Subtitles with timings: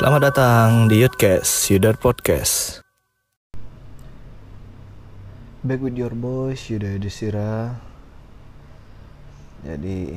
[0.00, 2.80] Selamat datang di Yudcast, Yudar Podcast.
[5.60, 7.76] Back with your boys, Yuda Yudhistira.
[9.60, 10.16] Jadi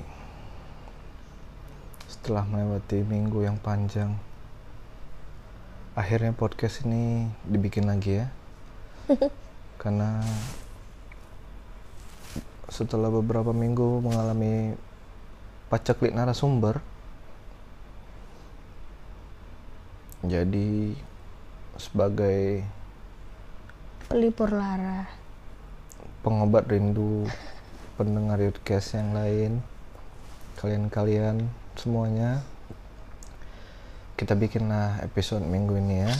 [2.07, 4.15] setelah melewati minggu yang panjang,
[5.99, 8.31] akhirnya podcast ini dibikin lagi ya.
[9.83, 10.23] Karena
[12.71, 14.79] setelah beberapa minggu mengalami
[15.67, 16.79] pacaklik narasumber,
[20.23, 20.95] jadi
[21.75, 22.63] sebagai
[24.07, 25.05] pelipur lara.
[26.23, 27.27] pengobat rindu
[27.99, 29.59] pendengar podcast yang lain
[30.55, 32.39] kalian-kalian semuanya
[34.13, 36.13] kita bikinlah episode minggu ini ya.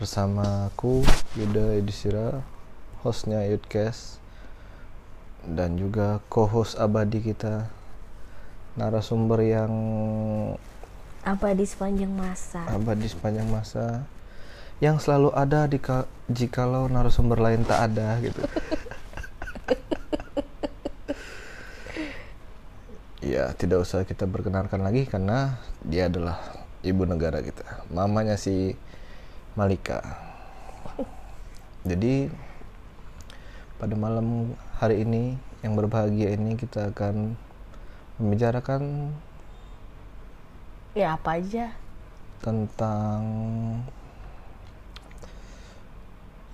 [0.00, 1.04] Bersama aku
[1.36, 2.40] Yuda Edisira
[3.04, 4.22] hostnya Yudcast
[5.44, 7.68] dan juga co-host abadi kita
[8.78, 9.72] narasumber yang
[11.20, 14.08] apa di sepanjang masa abadi sepanjang masa
[14.80, 15.76] yang selalu ada di
[16.32, 18.40] jikalau narasumber lain tak ada gitu.
[23.36, 26.40] ya tidak usah kita perkenalkan lagi karena dia adalah
[26.80, 28.72] ibu negara kita, mamanya si
[29.52, 30.00] Malika.
[31.84, 32.32] Jadi
[33.76, 37.36] pada malam hari ini yang berbahagia ini kita akan
[38.16, 39.12] membicarakan
[40.94, 41.70] ya apa aja?
[42.42, 43.22] Tentang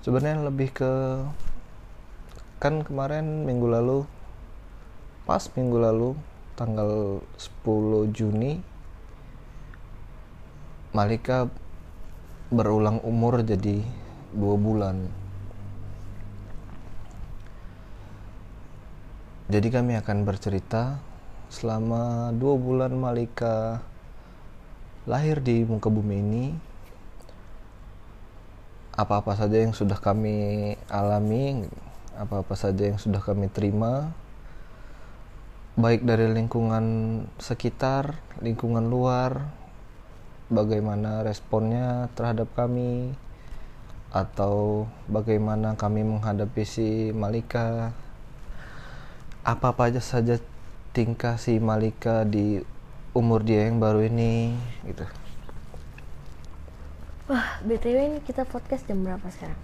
[0.05, 0.93] sebenarnya lebih ke
[2.61, 3.99] kan kemarin minggu lalu
[5.25, 6.11] pas minggu lalu
[6.57, 8.61] tanggal 10 Juni
[10.97, 11.45] Malika
[12.49, 13.85] berulang umur jadi
[14.33, 15.13] dua bulan.
[19.53, 20.97] Jadi kami akan bercerita
[21.53, 23.85] selama dua bulan Malika
[25.07, 26.45] lahir di muka bumi ini
[28.99, 31.63] apa-apa saja yang sudah kami alami
[32.19, 34.11] apa-apa saja yang sudah kami terima
[35.79, 36.85] baik dari lingkungan
[37.39, 39.47] sekitar lingkungan luar
[40.51, 43.15] bagaimana responnya terhadap kami
[44.11, 47.95] atau bagaimana kami menghadapi si Malika
[49.47, 50.43] apa-apa aja saja
[50.91, 52.59] tingkah si Malika di
[53.17, 54.53] umur dia yang baru ini
[54.85, 55.09] gitu.
[57.33, 59.57] Wah btw ini kita podcast jam berapa sekarang?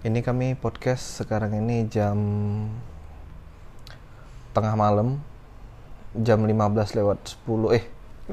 [0.00, 2.16] Ini kami podcast sekarang ini jam
[4.56, 5.20] tengah malam.
[6.16, 7.84] Jam 15 lewat 10 eh.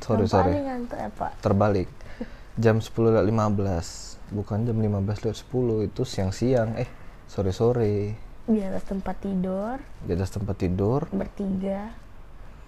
[0.06, 0.54] sorry sorry.
[0.54, 1.42] ngantuk ya, Pak?
[1.42, 1.90] terbalik.
[2.54, 6.78] Jam 10 lewat 15 bukan jam 15 lewat 10 itu siang-siang.
[6.78, 6.86] Eh
[7.26, 9.78] sore-sore di atas tempat tidur.
[10.02, 11.06] Di atas tempat tidur.
[11.14, 11.94] Bertiga.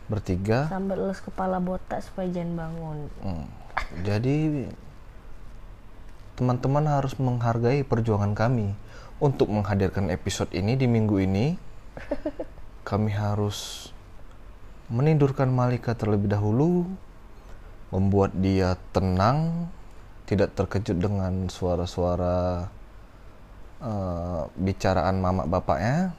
[0.06, 0.70] Bertiga.
[0.70, 2.98] Sambil elus kepala botak supaya jangan bangun.
[3.22, 3.47] Hmm.
[4.06, 4.69] jadi
[6.38, 8.78] teman-teman harus menghargai perjuangan kami.
[9.22, 11.54] Untuk menghadirkan episode ini di minggu ini
[12.88, 13.91] kami harus
[14.91, 16.91] menidurkan Malika terlebih dahulu
[17.94, 19.71] membuat dia tenang
[20.26, 22.72] tidak terkejut dengan suara-suara
[23.82, 26.15] uh, bicaraan mama bapaknya?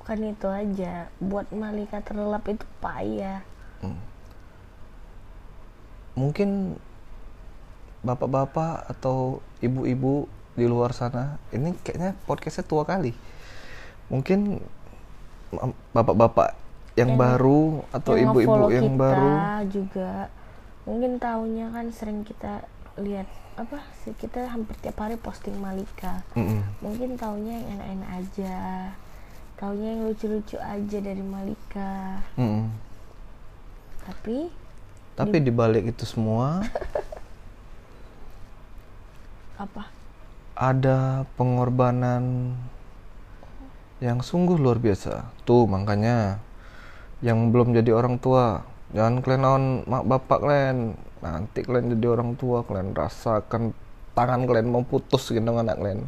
[0.00, 1.12] Bukan itu aja.
[1.20, 3.44] Buat Malika terlelap itu payah.
[3.78, 3.94] Hmm.
[6.18, 6.74] mungkin
[8.02, 10.26] bapak-bapak atau ibu-ibu
[10.58, 13.14] di luar sana ini kayaknya podcastnya tua kali.
[14.10, 14.58] Mungkin
[15.94, 16.58] bapak-bapak
[16.98, 19.30] yang, yang baru atau ibu-ibu yang, yang baru.
[19.70, 20.26] juga.
[20.82, 22.66] Mungkin tahunya kan sering kita
[22.98, 26.60] lihat apa sih kita hampir tiap hari posting Malika mm -hmm.
[26.78, 28.56] mungkin taunya yang enak-enak aja
[29.58, 32.64] taunya yang lucu-lucu aja dari Malika mm -hmm.
[34.06, 34.36] tapi
[35.18, 36.62] tapi di balik itu semua
[39.66, 39.90] apa
[40.54, 42.54] ada pengorbanan
[43.98, 46.38] yang sungguh luar biasa tuh makanya
[47.18, 48.62] yang belum jadi orang tua
[48.94, 50.78] jangan kalian lawan mak bapak kalian.
[51.18, 53.74] Nanti kalian jadi orang tua kalian rasakan
[54.14, 56.06] tangan kalian mau putus gitu anak kalian.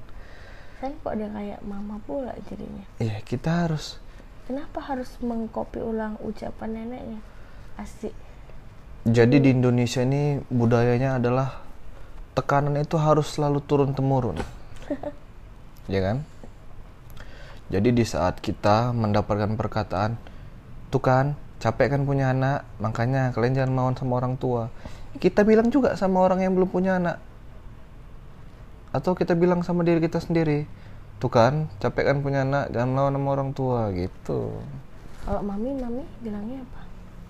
[0.80, 2.86] Kan kok dia kayak mama pula jadinya.
[3.02, 4.00] Iya kita harus
[4.48, 7.20] kenapa harus mengkopi ulang ucapan neneknya?
[7.76, 8.14] Asik.
[9.04, 11.64] Jadi di Indonesia ini budayanya adalah
[12.36, 14.36] tekanan itu harus selalu turun temurun
[15.92, 16.22] ya kan?
[17.70, 20.18] Jadi di saat kita mendapatkan perkataan
[20.90, 24.72] tuh kan capek kan punya anak makanya kalian jangan mau sama orang tua.
[25.20, 27.20] Kita bilang juga sama orang yang belum punya anak.
[28.90, 30.64] Atau kita bilang sama diri kita sendiri
[31.20, 34.56] tuh kan capek kan punya anak jangan lawan sama orang tua gitu.
[35.28, 36.80] Kalau mami mami bilangnya apa?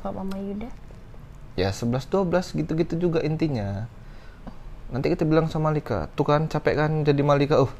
[0.00, 0.70] Kalau mama Yuda?
[1.58, 3.90] Ya 11 12 gitu-gitu juga intinya.
[4.94, 7.72] Nanti kita bilang sama Malika tuh kan capek kan jadi Malika uh.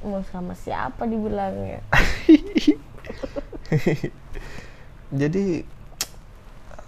[0.00, 1.82] Mau sama siapa dibilangnya
[5.08, 5.64] jadi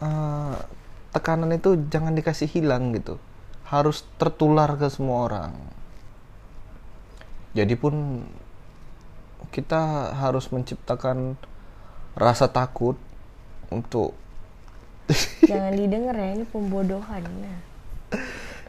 [0.05, 0.57] uh,
[1.17, 3.17] tekanan itu jangan dikasih hilang gitu.
[3.65, 5.53] Harus tertular ke semua orang.
[7.55, 8.27] Jadi pun
[9.51, 11.35] kita harus menciptakan
[12.15, 12.95] rasa takut
[13.71, 14.15] untuk
[15.51, 17.59] jangan didengar ya ini pembodohan nah.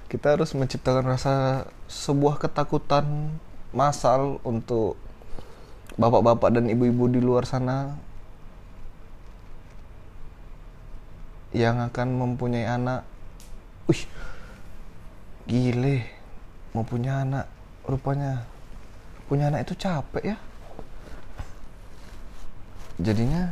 [0.09, 3.37] kita harus menciptakan rasa sebuah ketakutan
[3.69, 4.97] masal untuk
[6.01, 7.93] bapak-bapak dan ibu-ibu di luar sana
[11.51, 13.03] yang akan mempunyai anak.
[13.87, 14.03] Wih,
[15.45, 16.07] gile,
[16.71, 17.45] mau punya anak,
[17.83, 18.47] rupanya
[19.27, 20.37] punya anak itu capek ya.
[23.01, 23.51] Jadinya,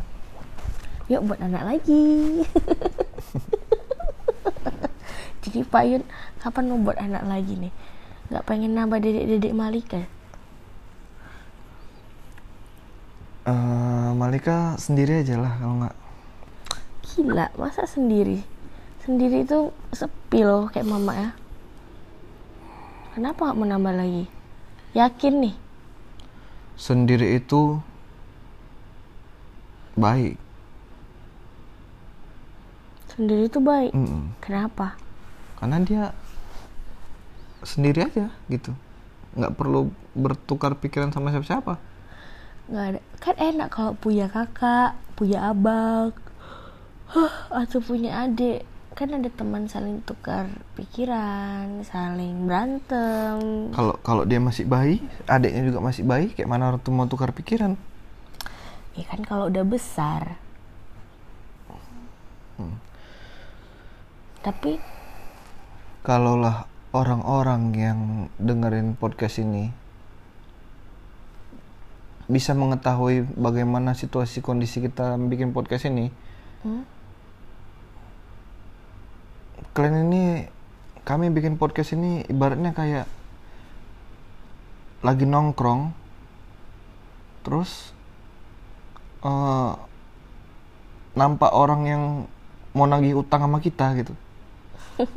[1.12, 2.04] yuk buat anak lagi.
[5.44, 6.04] Jadi Pak Yun,
[6.44, 7.74] kapan mau buat anak lagi nih?
[8.30, 10.06] nggak pengen nambah dedek-dedek Malika
[13.50, 15.98] uh, Malika sendiri aja lah kalau nggak
[17.10, 18.46] gila masa sendiri?
[19.02, 21.32] Sendiri itu sepi loh kayak mama ya.
[23.18, 24.26] Kenapa nggak mau nambah lagi?
[24.94, 25.56] Yakin nih?
[26.78, 27.82] Sendiri itu
[29.98, 30.38] baik.
[33.12, 33.92] Sendiri itu baik?
[33.92, 34.24] Mm -mm.
[34.40, 34.96] kenapa?
[35.60, 36.04] Karena dia
[37.66, 38.72] sendiri aja gitu.
[39.36, 41.76] Nggak perlu bertukar pikiran sama siapa-siapa.
[42.72, 43.00] Nggak ada.
[43.20, 46.16] Kan enak kalau punya kakak punya abang
[47.14, 48.66] huh, atau punya adik
[48.98, 55.80] kan ada teman saling tukar pikiran saling berantem kalau kalau dia masih bayi adiknya juga
[55.80, 57.80] masih bayi kayak mana orang tuh mau tukar pikiran
[59.00, 60.36] ya kan kalau udah besar
[62.60, 62.76] hmm.
[64.44, 64.84] tapi
[66.04, 68.00] kalaulah orang-orang yang
[68.36, 69.72] dengerin podcast ini
[72.28, 76.12] bisa mengetahui bagaimana situasi kondisi kita bikin podcast ini
[76.68, 76.99] hmm?
[79.74, 80.24] Kalian ini
[81.06, 83.06] kami bikin podcast ini ibaratnya kayak
[85.00, 85.96] lagi nongkrong
[87.42, 87.96] terus
[89.24, 89.80] uh,
[91.16, 92.04] nampak orang yang
[92.76, 94.14] mau nagih utang sama kita gitu.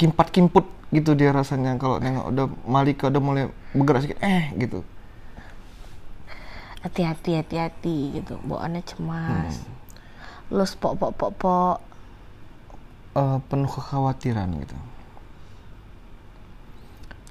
[0.00, 3.44] Kimpat kimput gitu dia rasanya kalau nengok udah Malika udah mulai
[3.76, 4.80] bergerak sedikit eh gitu.
[6.82, 9.62] Hati-hati hati-hati gitu bawaannya cemas.
[9.62, 9.70] Hmm.
[10.52, 11.76] lo pok pok pok pok
[13.16, 14.76] uh, penuh kekhawatiran gitu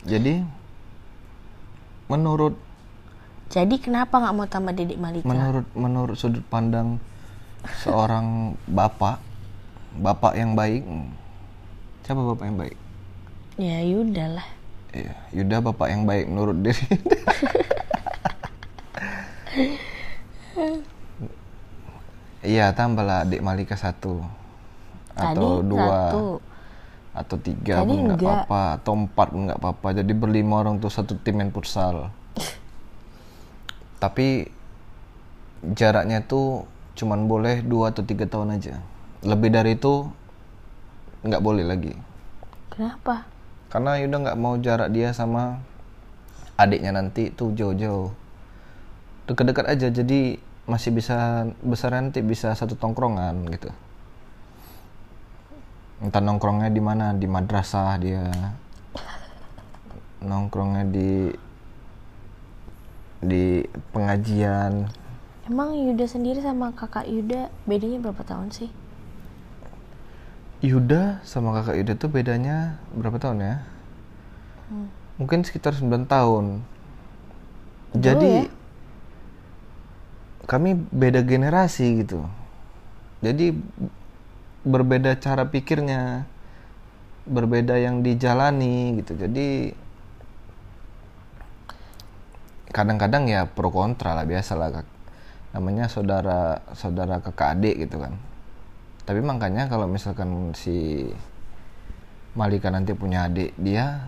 [0.06, 0.45] jadi
[2.10, 2.57] menurut
[3.51, 6.98] jadi kenapa nggak mau tambah didik Malika menurut menurut sudut pandang
[7.83, 9.22] seorang bapak
[10.01, 10.88] bapak yang baik
[12.01, 12.78] Siapa bapak yang baik?
[13.62, 14.48] Ya Yuda lah.
[14.92, 16.86] Iya, Yuda bapak yang baik menurut diri.
[22.42, 24.25] Iya, tambahlah adik Malika satu
[25.15, 26.25] atau Tadi dua satu.
[27.11, 29.87] atau tiga Tadi pun nggak apa-apa atau empat pun nggak apa-apa.
[29.99, 32.09] Jadi berlima orang tuh satu tim main futsal.
[34.03, 34.47] Tapi
[35.75, 36.65] jaraknya tuh
[36.97, 38.80] cuman boleh dua atau tiga tahun aja.
[39.21, 40.09] Lebih dari itu
[41.21, 41.94] nggak boleh lagi.
[42.71, 43.27] Kenapa?
[43.71, 45.61] Karena Yuda nggak mau jarak dia sama
[46.59, 48.11] adiknya nanti tuh jauh-jauh.
[49.30, 53.69] Dekat-dekat aja jadi masih bisa besar nanti bisa satu tongkrongan gitu.
[56.01, 58.25] Entah nongkrongnya di mana, di madrasah dia.
[60.25, 61.29] Nongkrongnya di
[63.21, 63.61] di
[63.93, 64.89] pengajian.
[65.45, 68.69] Emang Yuda sendiri sama kakak Yuda bedanya berapa tahun sih?
[70.65, 73.55] Yuda sama kakak Yuda tuh bedanya berapa tahun ya?
[74.73, 74.89] Hmm.
[75.21, 76.65] Mungkin sekitar 9 tahun.
[77.93, 78.49] Jauh Jadi ya?
[80.49, 82.25] kami beda generasi gitu.
[83.21, 83.53] Jadi
[84.61, 86.25] berbeda cara pikirnya,
[87.25, 89.18] berbeda yang dijalani gitu.
[89.18, 89.73] Jadi
[92.71, 94.87] kadang-kadang ya pro kontra lah biasa lah
[95.51, 98.15] namanya saudara saudara kakak adik gitu kan.
[99.03, 101.09] Tapi makanya kalau misalkan si
[102.31, 104.07] Malika nanti punya adik dia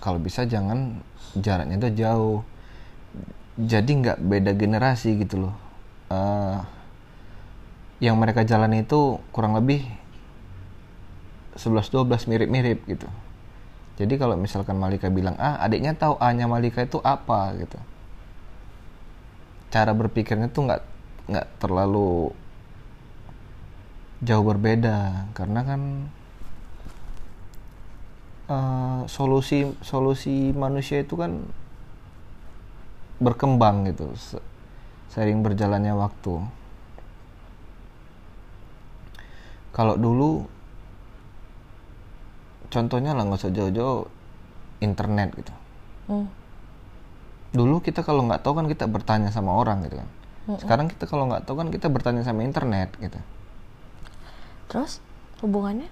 [0.00, 0.96] kalau bisa jangan
[1.36, 2.40] jaraknya itu jauh.
[3.60, 5.54] Jadi nggak beda generasi gitu loh.
[6.08, 6.64] Uh,
[8.00, 9.84] yang mereka jalani itu kurang lebih
[11.60, 13.08] 11-12 mirip-mirip gitu.
[14.00, 17.76] Jadi kalau misalkan Malika bilang ah adiknya tahu A nya Malika itu apa gitu.
[19.68, 20.82] Cara berpikirnya tuh nggak
[21.28, 22.32] nggak terlalu
[24.24, 25.28] jauh berbeda.
[25.36, 25.80] Karena kan
[28.48, 31.44] uh, solusi solusi manusia itu kan
[33.20, 34.16] berkembang gitu
[35.12, 36.40] sering berjalannya waktu
[39.70, 40.46] kalau dulu
[42.70, 44.06] contohnya lah nggak usah jauh-jauh
[44.82, 45.54] internet gitu
[46.10, 46.28] hmm.
[47.54, 50.08] dulu kita kalau nggak tahu kan kita bertanya sama orang gitu kan
[50.46, 50.58] hmm.
[50.62, 53.18] sekarang kita kalau nggak tahu kan kita bertanya sama internet gitu
[54.70, 55.02] terus
[55.42, 55.90] hubungannya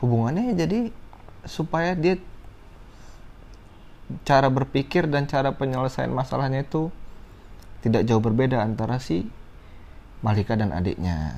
[0.00, 0.88] hubungannya jadi
[1.44, 2.16] supaya dia
[4.24, 6.92] cara berpikir dan cara penyelesaian masalahnya itu
[7.84, 9.28] tidak jauh berbeda antara si
[10.24, 11.36] Malika dan adiknya.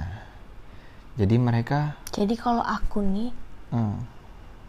[1.16, 1.96] Jadi mereka.
[2.12, 3.32] Jadi kalau aku nih,
[3.72, 3.96] hmm.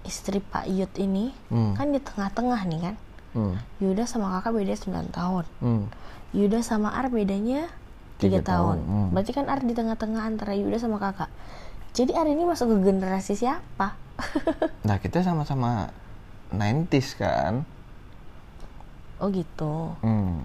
[0.08, 1.76] istri Pak Yud ini hmm.
[1.76, 2.96] kan di tengah-tengah nih kan.
[3.36, 3.56] Hmm.
[3.84, 5.46] Yuda sama kakak beda 9 tahun.
[5.60, 5.84] Hmm.
[6.32, 7.68] Yuda sama Ar bedanya
[8.18, 8.48] tiga tahun.
[8.48, 8.78] tahun.
[8.88, 9.08] Hmm.
[9.14, 11.30] Berarti kan Ar di tengah-tengah antara Yuda sama kakak.
[11.92, 14.08] Jadi Ar ini masuk ke generasi siapa?
[14.88, 15.94] nah kita sama-sama
[16.54, 17.64] 90s kan
[19.18, 20.42] oh gitu hmm.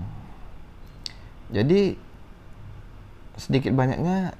[1.52, 1.96] jadi
[3.36, 4.36] sedikit banyaknya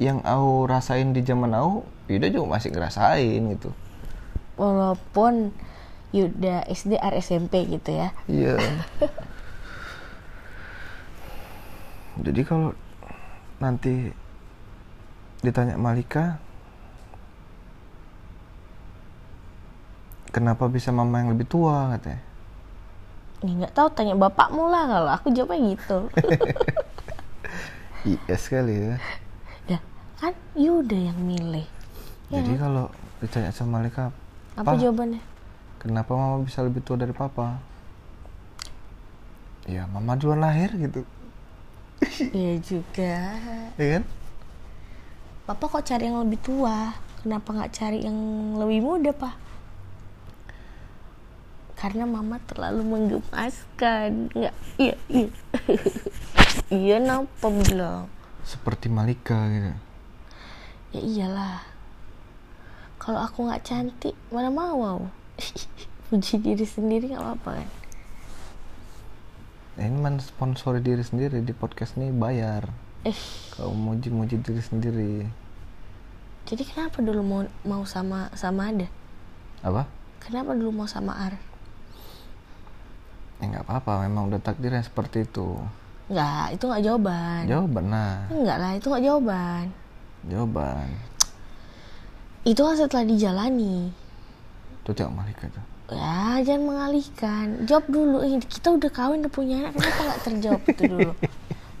[0.00, 3.70] yang aku rasain di zaman aku Yuda juga masih ngerasain gitu.
[4.60, 5.52] Walaupun
[6.12, 8.12] Yuda SD R SMP gitu ya.
[8.28, 8.56] Iya.
[12.24, 12.76] Jadi kalau
[13.56, 14.12] nanti
[15.40, 16.36] ditanya Malika
[20.28, 22.20] kenapa bisa mama yang lebih tua katanya?
[23.42, 25.98] Ya nggak tahu tanya bapakmu lah kalau aku jawabnya gitu.
[28.02, 28.98] Iya sekali ya
[30.22, 31.66] kan Yuda yang milih.
[32.30, 32.62] Ya jadi kan?
[32.70, 32.86] kalau
[33.18, 34.14] ditanya sama Malika
[34.54, 35.18] apa jawabannya?
[35.82, 37.58] kenapa mama bisa lebih tua dari papa?
[39.66, 41.02] Ya mama duluan lahir gitu.
[42.38, 43.14] Iya juga.
[43.74, 44.04] Iya kan?
[45.42, 46.94] Papa kok cari yang lebih tua?
[47.26, 48.18] Kenapa nggak cari yang
[48.62, 49.34] lebih muda pak?
[51.74, 54.30] Karena mama terlalu menggemaskan.
[54.38, 55.26] Nggak iya iya.
[56.72, 58.06] Iya napa bilang?
[58.46, 59.91] Seperti Malika gitu
[60.92, 61.64] ya iyalah.
[63.00, 65.08] Kalau aku nggak cantik mana mau
[66.12, 67.68] puji diri sendiri nggak apa-apa kan?
[69.80, 72.12] Ini sponsori diri sendiri di podcast ini?
[72.12, 72.68] Bayar.
[73.08, 73.16] Eh
[73.56, 75.14] kau muji-muji diri sendiri.
[76.44, 78.86] Jadi kenapa dulu mau mau sama sama ada
[79.64, 79.88] apa?
[80.20, 81.34] Kenapa dulu mau sama Ar?
[83.40, 84.06] Ya nggak apa-apa.
[84.06, 85.56] Memang udah takdirnya seperti itu.
[86.12, 87.42] Nggak itu nggak jawaban.
[87.48, 88.28] Jawaban nah.
[88.28, 89.81] Nggak lah itu nggak jawaban
[90.26, 90.90] jawaban.
[92.42, 93.90] Itu kan setelah dijalani.
[94.82, 95.62] Itu tidak itu
[95.92, 97.46] ya jangan mengalihkan.
[97.68, 98.16] Jawab dulu.
[98.24, 99.72] Eh, kita udah kawin udah punya anak.
[99.76, 101.12] Kenapa nggak terjawab itu dulu?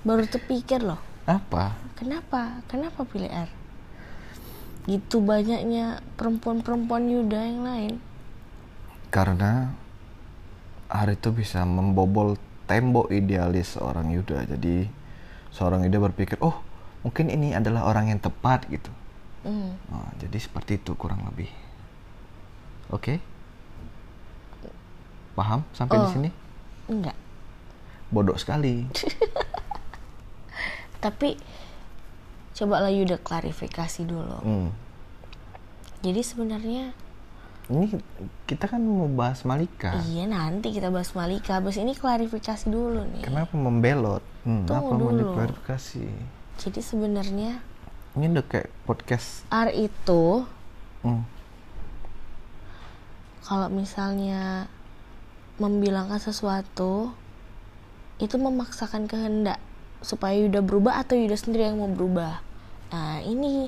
[0.06, 1.00] Baru terpikir loh.
[1.24, 1.78] Apa?
[1.96, 2.62] Kenapa?
[2.66, 3.50] Kenapa pilih R?
[4.90, 7.94] Gitu banyaknya perempuan-perempuan Yuda yang lain.
[9.14, 9.70] Karena
[10.90, 12.34] hari itu bisa membobol
[12.66, 14.50] tembok idealis seorang Yuda.
[14.50, 14.90] Jadi
[15.54, 16.58] seorang Yuda berpikir oh
[17.02, 18.90] mungkin ini adalah orang yang tepat gitu
[19.46, 19.70] mm.
[19.90, 21.50] nah, jadi seperti itu kurang lebih
[22.90, 23.18] oke okay?
[25.34, 26.30] paham sampai oh, di sini
[26.86, 27.16] enggak
[28.12, 28.86] bodoh sekali
[31.04, 31.34] tapi
[32.52, 34.68] coba lah Yuda klarifikasi dulu mm.
[36.06, 36.94] jadi sebenarnya
[37.70, 37.94] ini
[38.44, 39.94] kita kan mau bahas Malika.
[40.10, 41.62] Iya nanti kita bahas Malika.
[41.62, 43.22] Habis ini klarifikasi dulu nih.
[43.22, 44.20] Kenapa membelot?
[44.42, 45.06] Hmm, Tunggu apa dulu.
[45.06, 46.06] mau diklarifikasi?
[46.62, 47.58] Jadi sebenarnya
[48.14, 49.42] ini udah kayak podcast.
[49.50, 50.46] R itu
[51.02, 51.24] hmm.
[53.42, 54.70] kalau misalnya
[55.58, 57.10] membilangkan sesuatu
[58.22, 59.58] itu memaksakan kehendak
[60.06, 62.38] supaya Yuda berubah atau Yuda sendiri yang mau berubah.
[62.94, 63.66] Nah ini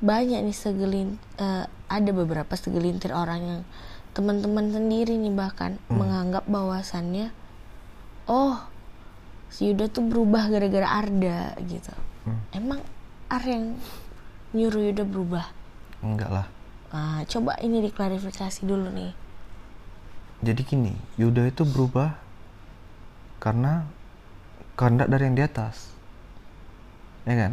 [0.00, 3.60] banyak nih segelin uh, ada beberapa segelintir orang yang
[4.16, 6.00] teman-teman sendiri nih bahkan hmm.
[6.00, 7.36] menganggap bahwasannya
[8.32, 8.64] oh
[9.52, 11.92] si Yuda tuh berubah gara-gara Arda gitu
[12.24, 12.56] hmm.
[12.56, 12.80] emang
[13.32, 13.76] Ar yang
[14.52, 15.48] nyuruh Yuda berubah?
[16.04, 16.46] Enggak lah.
[16.94, 19.12] Nah, coba ini diklarifikasi dulu nih.
[20.44, 22.14] Jadi gini Yuda itu berubah
[23.40, 23.88] karena
[24.76, 25.90] kehendak dari yang di atas.
[27.24, 27.52] Ya kan?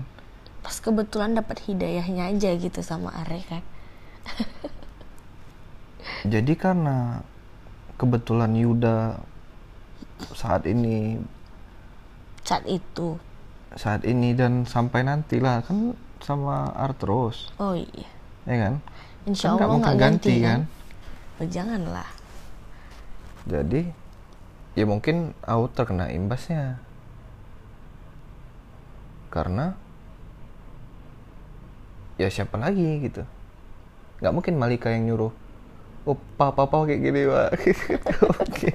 [0.61, 3.63] Pas kebetulan dapat hidayahnya aja gitu sama Are kan?
[6.33, 7.25] Jadi karena
[7.97, 9.17] kebetulan Yuda
[10.37, 11.17] saat ini
[12.45, 13.17] saat itu
[13.79, 17.51] saat ini dan sampai nanti lah kan sama Artros.
[17.55, 18.07] Oh iya.
[18.43, 18.73] Ya kan?
[19.23, 21.39] Insya kan Allah nggak ganti, ganti kan, kan?
[21.39, 22.09] Oh, janganlah.
[23.47, 23.81] Jadi
[24.75, 26.81] ya mungkin aku terkena imbasnya.
[29.31, 29.79] Karena
[32.19, 33.23] ya siapa lagi gitu.
[34.19, 35.33] Nggak mungkin Malika yang nyuruh
[36.03, 37.49] oh papa papa kayak gini pak.
[38.43, 38.69] Oke.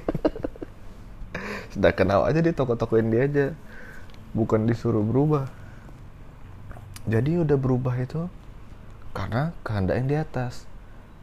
[1.69, 3.47] Sudah kenal aja di toko-tokoin dia aja
[4.35, 5.47] bukan disuruh berubah.
[7.07, 8.27] Jadi udah berubah itu
[9.15, 10.67] karena kehendak yang di atas.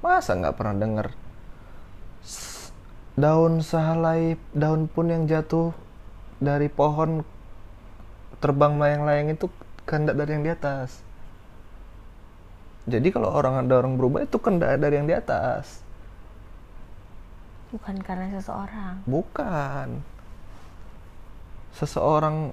[0.00, 1.06] Masa nggak pernah dengar
[3.14, 5.70] daun sehelai daun pun yang jatuh
[6.42, 7.22] dari pohon
[8.42, 9.46] terbang melayang-layang itu
[9.86, 11.00] kehendak dari yang di atas.
[12.84, 15.80] Jadi kalau orang ada orang berubah itu kehendak dari yang di atas.
[17.72, 18.94] Bukan karena seseorang.
[19.08, 19.88] Bukan.
[21.74, 22.52] Seseorang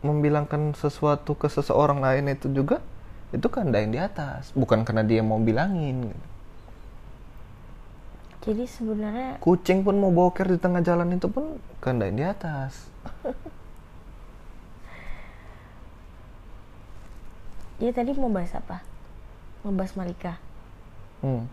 [0.00, 2.82] membilangkan sesuatu ke seseorang lain itu juga
[3.34, 4.50] itu kehendak yang di atas.
[4.56, 6.14] Bukan karena dia mau bilangin
[8.48, 12.72] jadi sebenarnya kucing pun mau boker di tengah jalan itu pun kehendak yang di atas.
[17.78, 18.82] Ya tadi mau bahas apa?
[19.62, 20.42] Mau bahas Malika?
[21.22, 21.46] Hmm.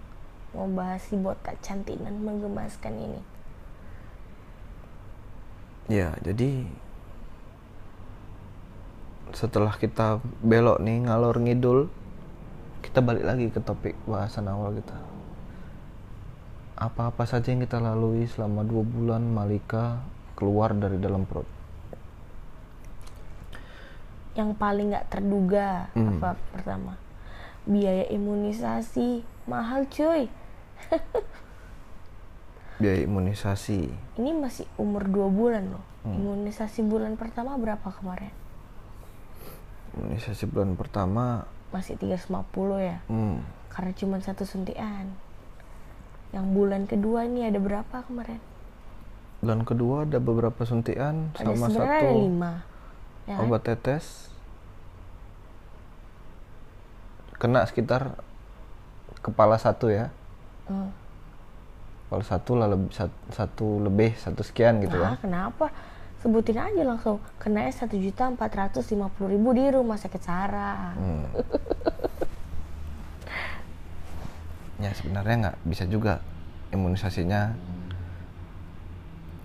[0.57, 3.21] mau bahas si botak cantik dan menggemaskan ini?
[5.85, 6.65] Ya jadi
[9.33, 11.89] setelah kita belok nih ngalor ngidul
[12.85, 14.93] kita balik lagi ke topik bahasan awal kita.
[16.77, 20.05] Apa-apa saja yang kita lalui selama dua bulan Malika
[20.37, 21.47] keluar dari dalam perut.
[24.37, 26.19] Yang paling nggak terduga Hmm.
[26.19, 26.93] apa pertama?
[27.65, 30.29] Biaya imunisasi mahal cuy.
[32.79, 33.89] Biaya imunisasi.
[34.21, 35.83] Ini masih umur dua bulan loh.
[36.05, 36.21] Hmm.
[36.21, 38.44] imunisasi bulan pertama berapa kemarin
[39.95, 41.47] imunisasi bulan pertama.
[41.71, 42.97] Masih 350 ya?
[43.07, 45.11] Hmm, karena cuma satu suntikan
[46.31, 48.39] yang bulan kedua ini ada berapa kemarin?
[49.39, 52.51] Bulan kedua ada beberapa suntikan ada sama satu ada lima
[53.25, 53.47] ya kan?
[53.47, 54.31] obat tetes.
[57.35, 58.15] Kena sekitar
[59.19, 60.11] kepala satu ya.
[60.65, 60.89] Hmm.
[62.05, 65.21] kepala satu lah lebih satu, satu lebih satu sekian gitu Nah, ya.
[65.21, 65.73] kenapa
[66.25, 70.97] sebutin aja langsung kenanya satu juta empat ratus lima puluh ribu di rumah sakit Sarah
[70.97, 71.29] Hmm.
[74.77, 76.17] ya sebenarnya nggak bisa juga
[76.69, 77.53] imunisasinya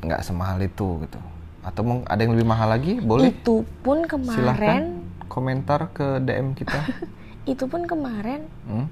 [0.00, 1.20] nggak semahal itu gitu
[1.60, 4.84] atau mau ada yang lebih mahal lagi boleh itu pun silahkan kemarin
[5.28, 6.80] komentar ke DM kita
[7.52, 8.88] itu pun kemarin Hmm.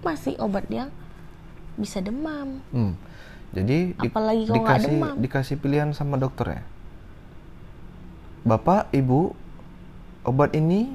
[0.00, 0.90] masih obat yang
[1.74, 2.98] bisa demam Hmm.
[3.48, 5.14] Jadi di- Apalagi kalau nggak dikasih demam.
[5.16, 6.62] dikasih pilihan sama dokter ya.
[8.48, 9.36] Bapak, Ibu,
[10.24, 10.88] obat ini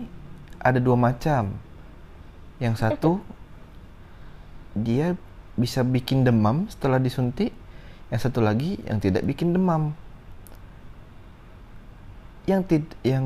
[0.57, 1.53] ada dua macam.
[2.57, 3.21] Yang satu
[4.85, 5.13] dia
[5.53, 7.53] bisa bikin demam setelah disuntik.
[8.09, 9.93] Yang satu lagi yang tidak bikin demam.
[12.49, 13.25] Yang tid yang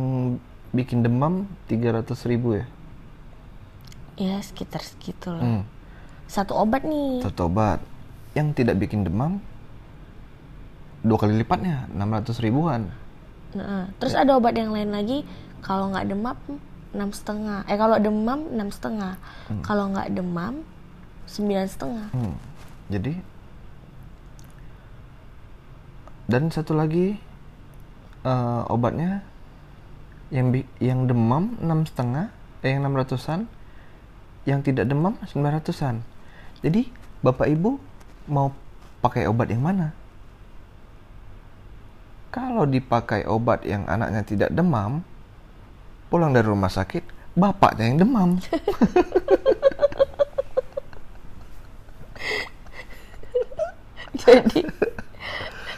[0.76, 2.66] bikin demam 300.000 ribu ya.
[4.20, 5.64] ya sekitar segitu lah Hmm.
[6.28, 7.80] satu obat nih Satu obat
[8.36, 9.40] yang tidak bikin demam
[11.06, 12.92] dua kali lipatnya 600 ribuan
[13.56, 15.24] Nah, terus ada obat yang lain lagi
[15.64, 16.38] kalau nggak demam
[16.92, 19.16] enam setengah eh kalau demam enam setengah
[19.62, 20.64] kalau nggak demam
[21.28, 22.36] sembilan setengah Hmm.
[22.88, 23.14] Jadi
[26.28, 27.16] dan satu lagi
[28.24, 29.24] eh, obatnya
[30.28, 32.32] yang bi- yang demam enam setengah
[32.64, 33.48] eh yang 600-an
[34.44, 36.04] yang tidak demam 900-an.
[36.64, 36.88] Jadi
[37.20, 37.80] Bapak Ibu
[38.32, 38.52] mau
[39.00, 39.92] pakai obat yang mana?
[42.30, 45.02] Kalau dipakai obat yang anaknya tidak demam,
[46.12, 48.30] pulang dari rumah sakit, bapaknya yang demam.
[54.28, 54.62] jadi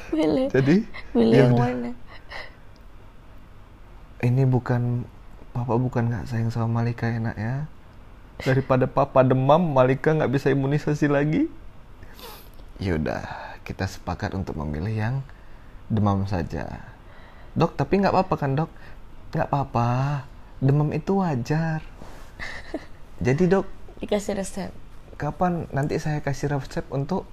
[0.10, 0.76] pilih Jadi
[1.14, 1.92] pilih ya yang mana
[4.20, 5.08] ini bukan
[5.56, 7.56] papa bukan nggak sayang sama Malika enak ya?
[8.44, 11.48] Daripada papa demam Malika nggak bisa imunisasi lagi?
[12.84, 13.24] Yaudah
[13.64, 15.16] kita sepakat untuk memilih yang
[15.90, 16.66] demam saja.
[17.58, 18.72] Dok tapi nggak apa-apa kan dok?
[19.34, 19.90] Nggak apa-apa.
[20.62, 21.82] Demam itu wajar.
[23.26, 23.66] Jadi dok
[24.00, 24.72] dikasih resep.
[25.20, 27.28] kapan nanti saya kasih resep untuk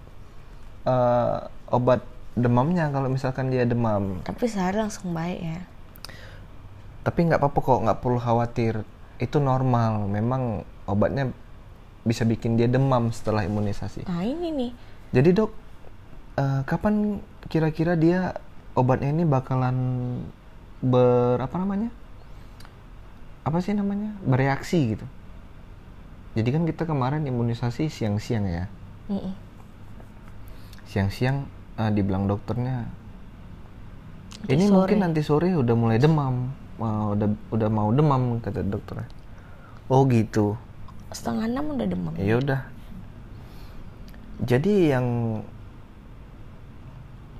[0.83, 1.38] eh,
[1.71, 2.03] obat
[2.35, 4.19] demamnya kalau misalkan dia demam?
[4.27, 5.61] Tapi sehari langsung baik ya.
[7.07, 8.83] Tapi nggak apa-apa kok nggak perlu khawatir.
[9.23, 10.11] Itu normal.
[10.11, 11.31] Memang obatnya
[12.03, 14.11] bisa bikin dia demam setelah imunisasi.
[14.11, 14.71] Nah ini nih.
[15.14, 15.51] Jadi dok
[16.42, 18.35] eh, kapan kira-kira dia
[18.77, 19.77] obatnya ini bakalan
[20.85, 21.91] ber apa namanya?
[23.43, 24.12] Apa sih namanya?
[24.23, 25.07] Bereaksi gitu.
[26.37, 28.65] Jadi kan kita kemarin imunisasi siang-siang ya.
[30.93, 31.49] Siang-siang
[31.81, 32.85] eh, dibilang dokternya
[34.45, 34.75] Nanti ini sore.
[34.77, 36.53] mungkin nanti sore udah mulai demam.
[36.77, 39.09] Eh, udah udah mau demam kata dokternya.
[39.89, 40.61] Oh gitu.
[41.09, 42.12] Setengah enam udah demam.
[42.21, 42.61] Ya udah.
[44.45, 45.41] Jadi yang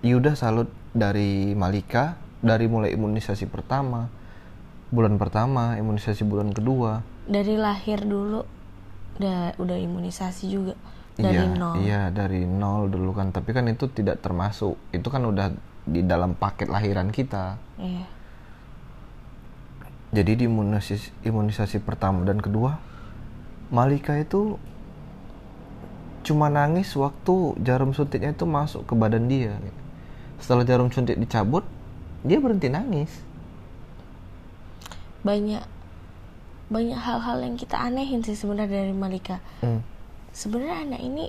[0.01, 4.09] Yuda salut dari Malika dari mulai imunisasi pertama
[4.89, 7.05] bulan pertama imunisasi bulan kedua.
[7.27, 8.41] Dari lahir dulu
[9.21, 10.75] udah udah imunisasi juga
[11.17, 11.75] dari iya, nol.
[11.83, 13.35] iya dari nol dulu kan.
[13.35, 15.53] Tapi kan itu tidak termasuk itu kan udah
[15.85, 17.59] di dalam paket lahiran kita.
[17.77, 18.07] Iya.
[20.17, 22.79] Jadi di imunisasi imunisasi pertama dan kedua
[23.67, 24.55] Malika itu
[26.23, 29.59] cuma nangis waktu jarum suntiknya itu masuk ke badan dia
[30.39, 31.65] setelah jarum suntik dicabut
[32.23, 33.13] dia berhenti nangis.
[35.23, 35.65] Banyak
[36.67, 39.39] banyak hal-hal yang kita anehin sih sebenarnya dari Malika.
[39.61, 39.83] Hmm.
[40.31, 41.27] sebenarnya anak ini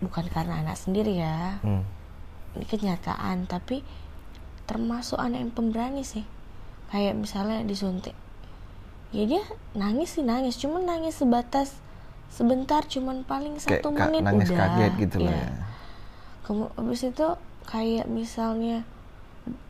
[0.00, 1.60] bukan karena anak sendiri ya.
[1.60, 1.84] Hmm.
[2.50, 3.84] ini kenyataan tapi
[4.64, 6.24] termasuk anak yang pemberani sih.
[6.88, 8.14] Kayak misalnya disuntik.
[9.10, 9.42] Ya dia
[9.72, 10.54] nangis sih nangis.
[10.56, 11.74] Cuman nangis sebatas
[12.30, 14.58] sebentar cuman paling satu menit nangis udah.
[14.70, 15.42] kaget gitu lah Iya.
[15.44, 15.50] ya.
[16.46, 17.26] Kemu- abis itu
[17.64, 18.82] kayak misalnya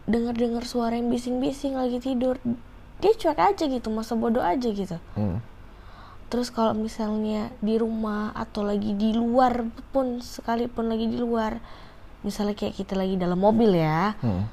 [0.04, 2.36] dengar-dengar suara yang bising-bising lagi tidur
[2.98, 5.40] dia cuek aja gitu masa bodoh aja gitu Hmm.
[6.26, 11.58] terus kalau misalnya di rumah atau lagi di luar pun sekalipun lagi di luar
[12.20, 14.44] misalnya kayak kita lagi dalam mobil ya Hmm.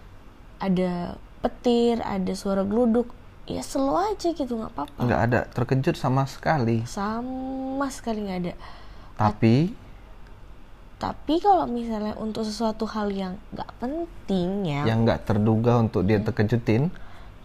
[0.58, 3.12] ada petir ada suara geluduk
[3.46, 8.54] ya slow aja gitu nggak apa-apa nggak ada terkejut sama sekali sama sekali nggak ada
[9.16, 9.72] tapi
[10.98, 14.82] tapi kalau misalnya untuk sesuatu hal yang nggak penting ya.
[14.90, 16.90] Yang nggak terduga untuk dia terkejutin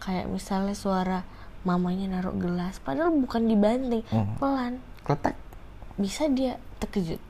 [0.01, 1.19] kayak misalnya suara
[1.63, 4.35] mamanya naruh gelas padahal bukan dibanting Hmm.
[4.41, 4.73] pelan.
[5.05, 5.37] Kletek.
[5.95, 7.21] Bisa dia terkejut.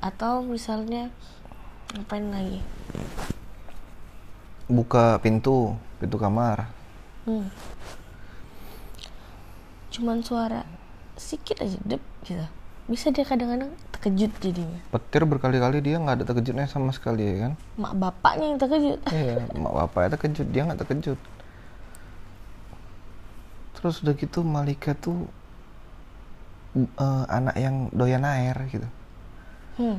[0.00, 1.12] Atau misalnya
[1.92, 2.64] ngapain lagi?
[4.64, 6.72] Buka pintu pintu kamar.
[7.24, 7.48] Hmm.
[9.94, 10.66] cuman suara
[11.14, 12.42] sedikit aja dep gitu.
[12.90, 13.70] Bisa dia kadang-kadang
[14.04, 14.80] terkejut jadinya.
[14.92, 17.52] Petir berkali-kali dia nggak ada terkejutnya sama sekali ya kan?
[17.80, 19.00] Mak bapaknya yang terkejut.
[19.16, 21.20] Iya mak bapaknya terkejut dia nggak terkejut.
[23.80, 25.24] Terus udah gitu Malika tuh
[26.76, 28.88] eh, anak yang doyan air gitu.
[29.74, 29.98] Hmm.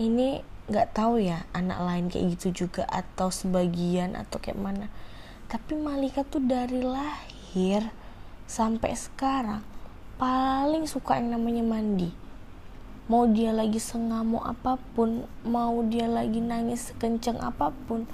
[0.00, 4.86] ini nggak tahu ya anak lain kayak gitu juga atau sebagian atau kayak mana.
[5.50, 7.90] Tapi Malika tuh dari lahir
[8.46, 9.66] sampai sekarang
[10.16, 12.19] paling suka yang namanya mandi
[13.10, 18.06] mau dia lagi sengamuk apa pun mau dia lagi nangis sekencang apa pun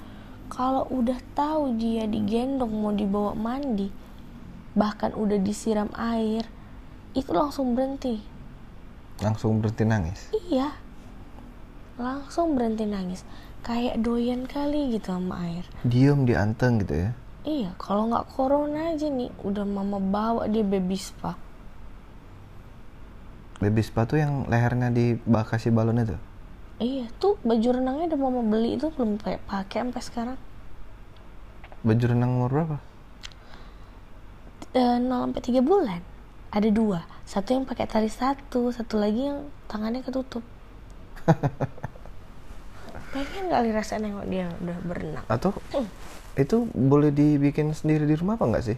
[0.49, 3.93] kalau udah tahu dia digendong mau dibawa mandi
[4.73, 6.49] bahkan udah disiram air
[7.13, 8.17] itu langsung berhenti
[9.21, 10.73] langsung berhenti nangis Iya.
[11.97, 13.25] Langsung berhenti nangis.
[13.65, 15.65] Kayak doyan kali gitu sama air.
[15.81, 20.67] diem di anteng gitu ya Iya, kalau nggak corona aja nih, udah mama bawa dia
[20.67, 21.33] baby spa.
[23.57, 26.17] Baby spa tuh yang lehernya dibakasi balon itu
[26.77, 30.37] Iya, tuh baju renangnya udah mama beli itu belum pakai pakai sampai sekarang.
[31.81, 32.77] baju renang umur berapa
[34.71, 36.01] Eh, 0 sampai 3 bulan.
[36.53, 37.01] Ada dua.
[37.25, 40.45] Satu yang pakai tali satu, satu lagi yang tangannya ketutup.
[43.09, 45.25] Pengen kali rasa nengok dia udah berenang.
[45.25, 45.55] atau
[46.37, 48.77] itu boleh dibikin sendiri di rumah apa nggak sih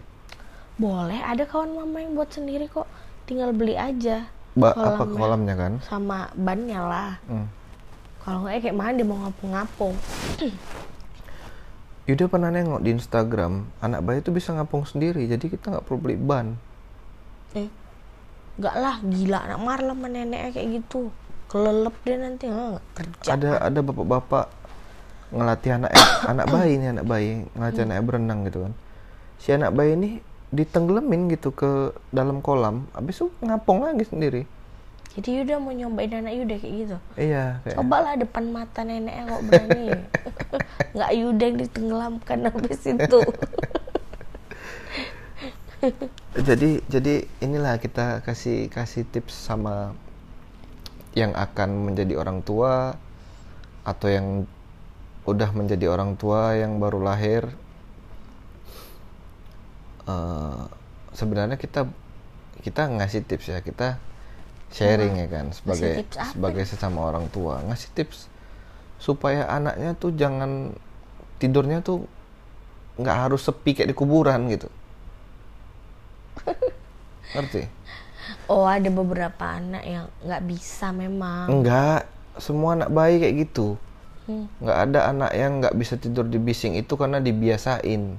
[0.79, 2.87] Boleh, ada kawan mama yang buat sendiri kok.
[3.27, 4.31] Tinggal beli aja.
[4.57, 5.17] Ba apa kolamnya.
[5.17, 5.73] kolamnya kan?
[5.85, 7.11] Sama bannya lah.
[7.29, 7.47] Hmm.
[8.19, 9.95] kalau nggak ya kayak mana dia mau ngapung-ngapung.
[12.09, 15.97] Yuda pernah nengok di Instagram anak bayi itu bisa ngapung sendiri jadi kita nggak perlu
[16.01, 16.57] beli ban.
[17.53, 17.69] Eh
[18.59, 21.13] nggak lah gila anak marah sama neneknya kayak gitu.
[21.49, 23.29] Kelelep dia nanti nggak kerja.
[23.33, 24.45] Ada ada bapak-bapak
[25.29, 25.91] ngelatih anak
[26.25, 28.73] anak bayi nih anak bayi ngelatih anaknya berenang gitu kan.
[29.37, 30.09] Si anak bayi ini
[30.49, 34.43] ditenggelamin gitu ke dalam kolam habis itu ngapung lagi sendiri.
[35.17, 36.97] Jadi Yuda mau nyobain anak Yuda kayak gitu?
[37.17, 39.85] Iya kayak cobalah depan mata neneknya kok berani.
[40.95, 43.19] Nggak Yuda yang ditenggelamkan habis itu.
[46.35, 49.95] Jadi jadi inilah kita kasih kasih tips sama
[51.15, 52.99] yang akan menjadi orang tua
[53.87, 54.43] atau yang
[55.23, 57.47] udah menjadi orang tua yang baru lahir
[60.09, 60.61] Eh,
[61.13, 61.85] sebenarnya kita
[62.65, 63.59] kita ngasih tips ya.
[63.61, 64.01] Kita
[64.69, 67.61] sharing ya kan sebagai sebagai sesama orang tua.
[67.69, 68.29] Ngasih tips
[68.99, 70.75] supaya anaknya tuh jangan
[71.39, 72.03] tidurnya tuh
[72.99, 74.67] nggak harus sepi kayak di kuburan gitu.
[77.37, 77.63] Ngerti?
[78.49, 81.47] Oh ada beberapa anak yang nggak bisa memang.
[81.47, 82.09] Enggak
[82.41, 83.77] semua anak bayi kayak gitu.
[84.29, 84.45] Hmm.
[84.61, 88.13] nggak ada anak yang nggak bisa tidur di bising itu karena dibiasain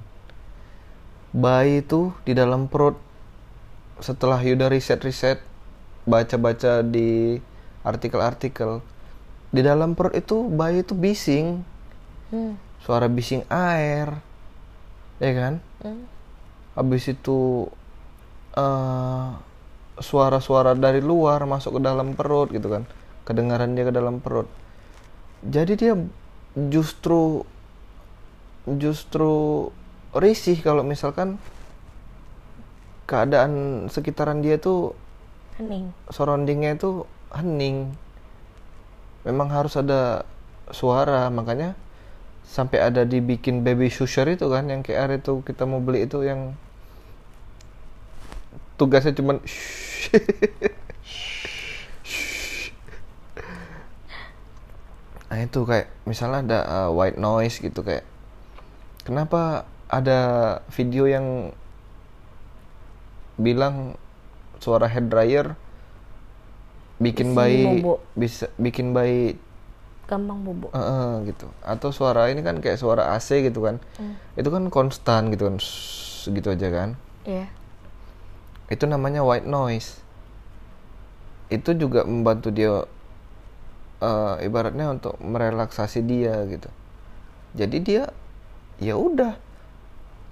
[1.31, 2.99] bayi itu di dalam perut.
[4.01, 5.43] Setelah Yuda riset-riset
[6.09, 7.37] baca-baca di
[7.85, 8.81] artikel-artikel
[9.51, 11.67] di dalam perut itu bayi itu bising.
[12.31, 12.55] Hmm.
[12.87, 14.23] suara bising air
[15.19, 15.59] ya kan?
[15.83, 16.07] Hmm.
[16.79, 17.67] habis itu
[18.55, 19.29] eh,
[19.99, 22.87] suara-suara dari luar masuk ke dalam perut gitu kan.
[23.27, 24.49] Kedengaran dia ke dalam perut.
[25.45, 25.95] Jadi dia
[26.71, 27.45] justru
[28.65, 29.69] justru
[30.15, 31.39] risih kalau misalkan
[33.07, 34.95] keadaan sekitaran dia tuh
[35.59, 35.91] hening.
[36.11, 37.95] surroundingnya itu hening.
[39.27, 40.25] Memang harus ada
[40.71, 41.75] suara makanya
[42.47, 46.59] sampai ada dibikin baby shusher itu kan yang KR itu kita mau beli itu yang
[48.75, 49.39] tugasnya cuman
[55.31, 58.03] nah itu kayak misalnya ada uh, white noise gitu kayak
[59.07, 60.19] kenapa ada
[60.71, 61.51] video yang
[63.35, 63.97] bilang
[64.61, 65.47] suara hair dryer
[67.01, 67.93] bikin Isi bayi bobo.
[68.13, 69.35] bisa bikin bayi
[70.05, 74.15] gampang bobo eh, eh, gitu atau suara ini kan kayak suara AC gitu kan Hmm.
[74.37, 76.91] itu kan konstan gitu kan Shhh, gitu aja kan
[77.25, 77.49] Iya.
[78.69, 79.99] itu namanya white noise
[81.49, 82.85] itu juga membantu dia
[83.99, 86.69] eh, ibaratnya untuk merelaksasi dia gitu
[87.57, 88.03] jadi dia
[88.77, 89.35] ya udah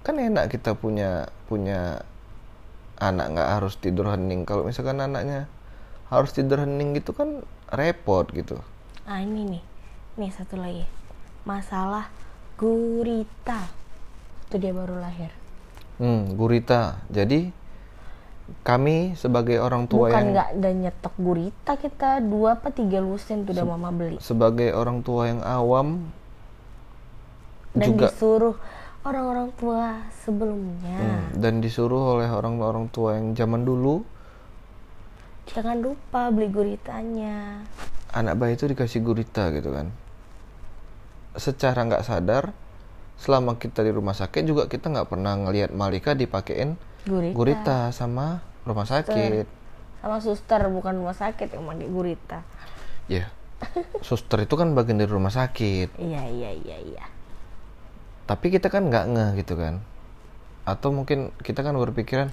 [0.09, 2.01] kan enak kita punya punya
[2.97, 4.41] anak nggak harus tidur hening.
[4.41, 5.45] Kalau misalkan anaknya
[6.09, 8.57] harus tidur hening gitu kan repot gitu.
[9.05, 9.63] Ah ini nih.
[10.17, 10.89] Nih satu lagi.
[11.45, 12.09] Masalah
[12.57, 13.69] gurita.
[14.49, 15.29] Itu dia baru lahir.
[16.01, 16.97] Hmm gurita.
[17.13, 17.53] Jadi
[18.65, 22.17] kami sebagai orang tua bukan yang nggak ada nyetok gurita kita.
[22.25, 24.17] Dua apa tiga lusin tuh udah mama beli.
[24.17, 26.09] sebagai orang tua yang awam
[27.77, 28.57] dan juga disuruh
[29.03, 30.99] orang-orang tua sebelumnya.
[30.99, 34.03] Hmm, dan disuruh oleh orang-orang tua yang zaman dulu.
[35.49, 37.63] Jangan lupa beli guritanya.
[38.13, 39.89] Anak bayi itu dikasih gurita gitu kan.
[41.37, 42.51] Secara nggak sadar
[43.19, 48.41] selama kita di rumah sakit juga kita nggak pernah ngelihat Malika dipakein gurita, gurita sama
[48.63, 49.45] rumah sakit.
[49.99, 52.39] Sama suster bukan rumah sakit yang pakai gurita.
[53.09, 53.27] Ya
[54.07, 55.99] suster itu kan bagian dari rumah sakit.
[55.99, 57.05] Iya iya iya iya
[58.29, 59.81] tapi kita kan nggak ngeh gitu kan.
[60.61, 62.29] Atau mungkin kita kan berpikiran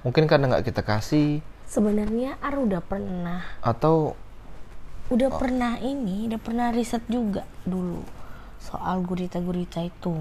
[0.00, 1.44] mungkin karena nggak kita kasih.
[1.68, 3.44] Sebenarnya Ar udah pernah.
[3.60, 4.16] Atau
[5.12, 8.00] udah pernah ini udah pernah riset juga dulu
[8.56, 10.16] soal gurita-gurita itu.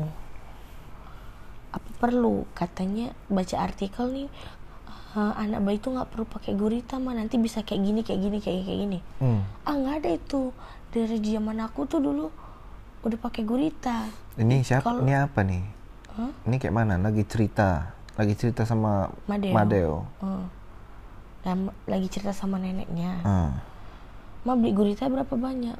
[1.71, 2.43] Apa perlu?
[2.51, 4.27] Katanya baca artikel nih
[5.15, 8.37] eh, anak bayi itu nggak perlu pakai gurita mah nanti bisa kayak gini kayak gini
[8.43, 8.99] kayak kayak gini.
[9.23, 10.51] Hmm, ah nggak ada itu.
[10.91, 12.42] Dari zaman aku tuh dulu
[13.03, 14.07] udah pakai gurita.
[14.39, 15.63] Ini siapa Kalau- ini apa nih?
[16.13, 16.31] Hah?
[16.45, 16.95] ini kayak mana?
[17.01, 17.91] Lagi cerita.
[18.15, 19.53] Lagi cerita sama Madeo.
[19.53, 19.95] Madeo.
[20.21, 20.45] Hmm.
[21.43, 21.57] Dan
[21.89, 23.19] lagi cerita sama neneknya.
[23.21, 23.51] Hmm.
[24.43, 25.75] ma beli gurita berapa banyak?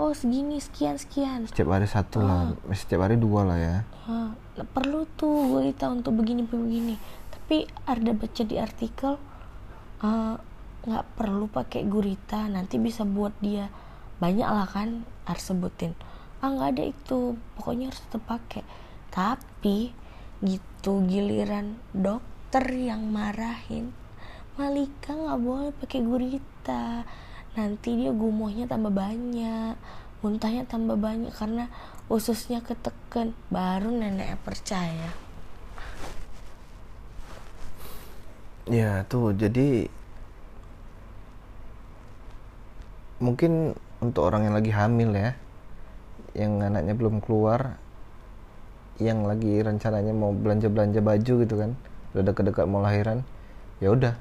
[0.00, 1.44] Oh segini sekian sekian.
[1.44, 2.56] Setiap hari satu lah.
[2.72, 3.76] Setiap hari dua lah ya.
[4.08, 4.32] Ah,
[4.72, 6.96] perlu tuh gurita untuk begini begini.
[7.28, 9.20] Tapi ada baca di artikel
[10.00, 10.40] ah,
[10.88, 12.48] nggak perlu pakai gurita.
[12.48, 13.68] Nanti bisa buat dia.
[14.24, 15.92] Banyak lah kan harus sebutin
[16.40, 17.38] ah nggak ada itu.
[17.58, 18.62] Pokoknya harus tetap pakai.
[19.08, 19.92] Tapi
[20.38, 23.90] gitu giliran dokter yang marahin
[24.58, 27.06] Malika nggak boleh pakai gurita.
[27.54, 29.78] Nanti dia gumohnya tambah banyak
[30.18, 31.70] muntahnya tambah banyak karena
[32.10, 35.10] ususnya ketekan baru neneknya percaya.
[38.66, 39.86] Ya tuh jadi
[43.22, 45.38] mungkin untuk orang yang lagi hamil ya
[46.38, 47.74] yang anaknya belum keluar
[49.02, 51.74] yang lagi rencananya mau belanja belanja baju gitu kan
[52.14, 53.26] udah dekat-dekat mau lahiran
[53.78, 54.14] ya udah.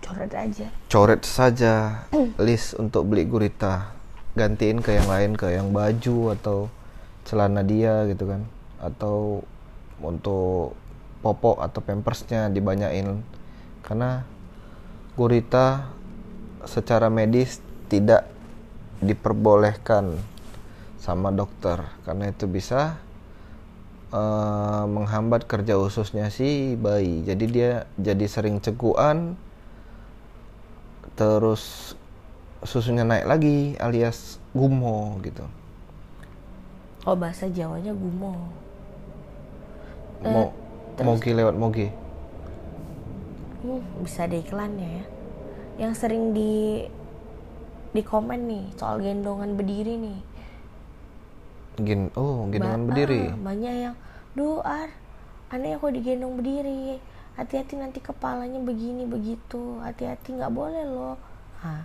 [0.00, 0.66] Coret aja.
[0.88, 2.04] Coret saja
[2.46, 3.94] list untuk beli gurita.
[4.34, 6.58] Gantiin ke yang lain ke yang baju atau
[7.26, 8.46] celana dia gitu kan.
[8.80, 9.44] Atau
[10.00, 10.74] untuk
[11.20, 13.20] popok atau pampersnya dibanyain
[13.84, 14.24] karena
[15.20, 15.92] gurita
[16.64, 17.60] secara medis
[17.92, 18.24] tidak
[19.04, 20.16] diperbolehkan
[21.10, 21.82] sama dokter.
[22.06, 23.02] Karena itu bisa
[24.14, 27.26] eh, menghambat kerja ususnya si bayi.
[27.26, 29.34] Jadi dia jadi sering cekuan
[31.18, 31.92] terus
[32.64, 35.44] susunya naik lagi alias gumo gitu.
[37.08, 38.36] Oh bahasa jawanya gumo.
[40.20, 40.52] Mau
[41.00, 41.88] mogi lewat mogi.
[43.64, 45.04] Hmm, bisa ada iklannya ya.
[45.80, 46.84] Yang sering di
[47.90, 50.18] di komen nih soal gendongan berdiri nih
[51.80, 53.22] Gin oh gendongan Ba- berdiri.
[53.30, 53.96] ah, banyak yang
[54.36, 54.90] duh ar
[55.50, 57.00] aneh aku digendong berdiri.
[57.34, 59.80] Hati-hati nanti kepalanya begini begitu.
[59.80, 61.16] Hati-hati nggak boleh loh.
[61.64, 61.84] Nah,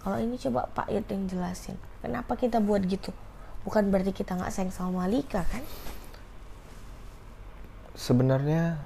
[0.00, 1.74] kalau ini coba Pak Yud yang jelasin.
[2.00, 3.10] Kenapa kita buat gitu?
[3.64, 5.64] Bukan berarti kita nggak sayang sama Malika kan?
[7.92, 8.80] Sebenarnya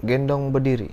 [0.00, 0.92] gendong berdiri.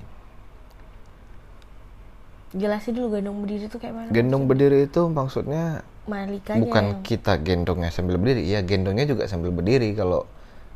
[2.51, 7.05] Jelasin dulu gendong berdiri itu kayak mana gendong berdiri itu maksudnya Malika bukan yang...
[7.05, 10.25] kita gendongnya sambil berdiri ya gendongnya juga sambil berdiri kalau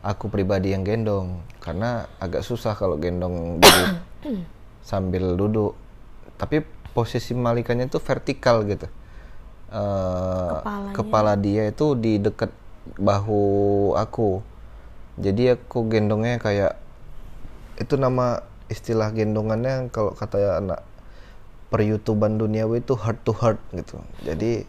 [0.06, 1.42] aku pribadi yang gendong.
[1.58, 3.90] Karena agak susah kalau gendong duduk
[4.86, 5.74] sambil duduk.
[6.38, 6.62] Tapi
[6.94, 8.86] posisi malikanya itu vertikal gitu.
[9.74, 10.62] Uh,
[10.94, 12.54] kepala dia itu di dekat
[13.02, 14.46] bahu aku.
[15.18, 16.78] Jadi aku gendongnya kayak
[17.82, 20.80] itu nama istilah gendongannya kalau kata anak
[21.68, 24.00] per youtuban duniawi itu heart to heart gitu.
[24.24, 24.64] Jadi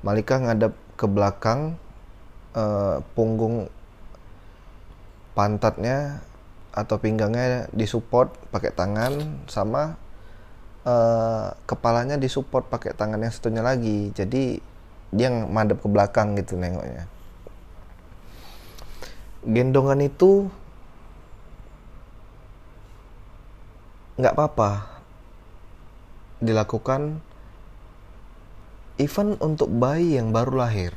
[0.00, 1.76] Malika ngadap ke belakang
[2.56, 3.68] uh, punggung
[5.36, 6.24] pantatnya
[6.70, 9.98] atau pinggangnya disupport pakai tangan sama
[10.86, 14.14] uh, kepalanya disupport pakai tangan yang satunya lagi.
[14.14, 14.62] Jadi
[15.10, 17.10] dia madep ke belakang gitu nengoknya.
[19.42, 20.52] Gendongan itu
[24.20, 24.70] nggak apa-apa
[26.44, 27.24] dilakukan
[29.00, 30.92] even untuk bayi yang baru lahir.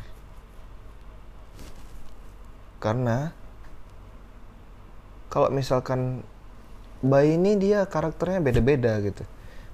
[2.84, 3.32] Karena
[5.32, 6.20] kalau misalkan
[7.00, 9.24] bayi ini dia karakternya beda-beda gitu.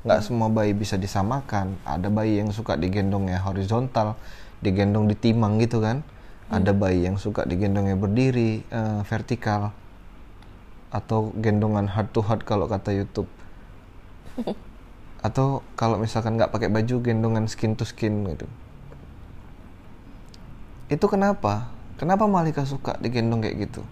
[0.05, 0.27] Nggak hmm.
[0.29, 1.73] semua bayi bisa disamakan.
[1.81, 4.13] Ada bayi yang suka digendongnya horizontal,
[4.61, 6.05] digendong di timang gitu kan.
[6.05, 6.61] Hmm.
[6.61, 9.73] Ada bayi yang suka digendongnya berdiri, uh, vertikal.
[10.93, 13.29] Atau gendongan heart to heart kalau kata YouTube.
[15.19, 18.47] atau kalau misalkan nggak pakai baju gendongan skin to skin gitu.
[20.88, 21.69] Itu kenapa?
[21.99, 23.84] Kenapa Malika suka digendong kayak gitu?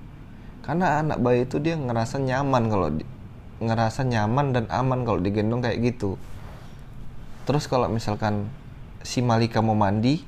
[0.63, 3.03] Karena anak bayi itu dia ngerasa nyaman kalau di,
[3.59, 6.15] ngerasa nyaman dan aman kalau digendong kayak gitu.
[7.43, 8.47] Terus kalau misalkan
[9.03, 10.23] si Malika mau mandi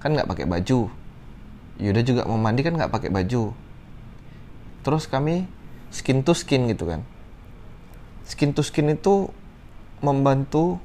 [0.00, 0.92] kan nggak pakai baju.
[1.80, 3.56] Yuda juga mau mandi kan nggak pakai baju.
[4.84, 5.48] Terus kami
[5.88, 7.00] skin to skin gitu kan.
[8.28, 9.32] Skin to skin itu
[10.04, 10.76] membantu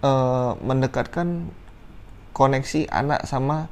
[0.00, 1.52] uh, mendekatkan
[2.32, 3.68] koneksi anak sama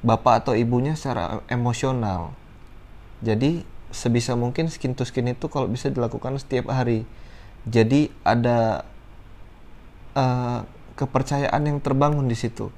[0.00, 2.32] bapak atau ibunya secara emosional.
[3.20, 7.04] Jadi sebisa mungkin skin to skin itu kalau bisa dilakukan setiap hari.
[7.64, 8.84] Jadi ada
[10.16, 10.64] uh,
[10.96, 12.68] kepercayaan yang terbangun di situ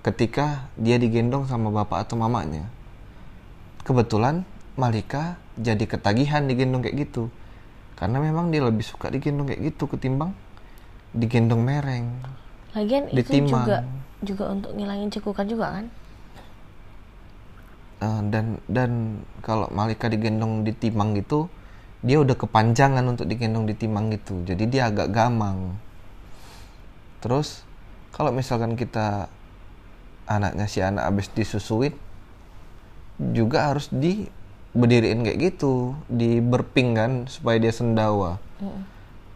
[0.00, 2.70] ketika dia digendong sama bapak atau mamanya.
[3.84, 4.46] Kebetulan
[4.78, 7.28] Malika jadi ketagihan digendong kayak gitu
[8.00, 10.32] karena memang dia lebih suka digendong kayak gitu ketimbang
[11.12, 12.08] digendong mereng.
[12.72, 13.84] Lagian itu juga
[14.24, 15.86] juga untuk ngilangin cekukan juga kan?
[18.00, 18.90] Uh, dan dan
[19.44, 21.52] kalau Malika digendong di timang gitu
[22.00, 24.40] dia udah kepanjangan untuk digendong di timang gitu.
[24.48, 25.76] Jadi dia agak gamang.
[27.20, 27.68] Terus
[28.16, 29.28] kalau misalkan kita
[30.24, 31.92] anaknya si anak abis disusuin
[33.20, 34.32] juga harus di
[34.70, 38.38] berdiriin kayak gitu di berping kan supaya dia sendawa.
[38.60, 38.82] Mm.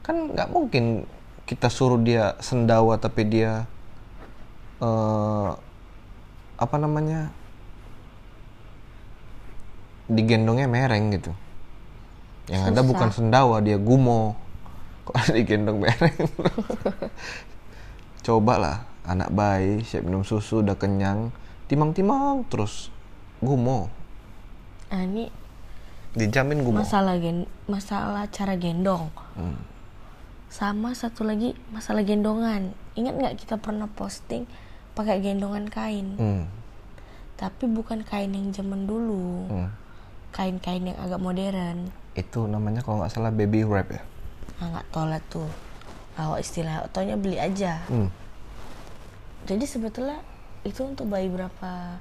[0.04, 1.08] kan nggak mungkin
[1.48, 3.64] kita suruh dia sendawa tapi dia
[4.84, 5.56] uh,
[6.60, 7.32] apa namanya
[10.04, 11.32] digendongnya mereng gitu.
[12.52, 12.72] Yang Susah.
[12.76, 14.36] ada bukan sendawa dia gumo.
[15.08, 16.28] Kok digendong mereng?
[18.28, 21.28] Coba lah anak bayi siap minum susu udah kenyang
[21.68, 22.88] timang-timang terus
[23.44, 23.92] gumo
[24.90, 25.30] nah, ini
[26.14, 29.10] dijamin gue masalah gen masalah cara gendong.
[29.34, 29.58] Hmm.
[30.46, 32.70] sama satu lagi masalah gendongan.
[32.94, 34.46] Ingat nggak kita pernah posting
[34.94, 36.14] pakai gendongan kain?
[36.14, 36.44] Hmm.
[37.34, 39.50] tapi bukan kain yang zaman dulu.
[39.50, 39.70] Hmm.
[40.34, 41.90] kain-kain yang agak modern.
[42.14, 44.02] Itu namanya kalau nggak salah baby wrap ya?
[44.62, 45.50] Ah nggak tolat tuh.
[46.14, 47.82] Kalau istilah otonya beli aja.
[47.90, 48.10] Hmm.
[49.44, 50.22] jadi sebetulnya
[50.64, 52.00] itu untuk bayi berapa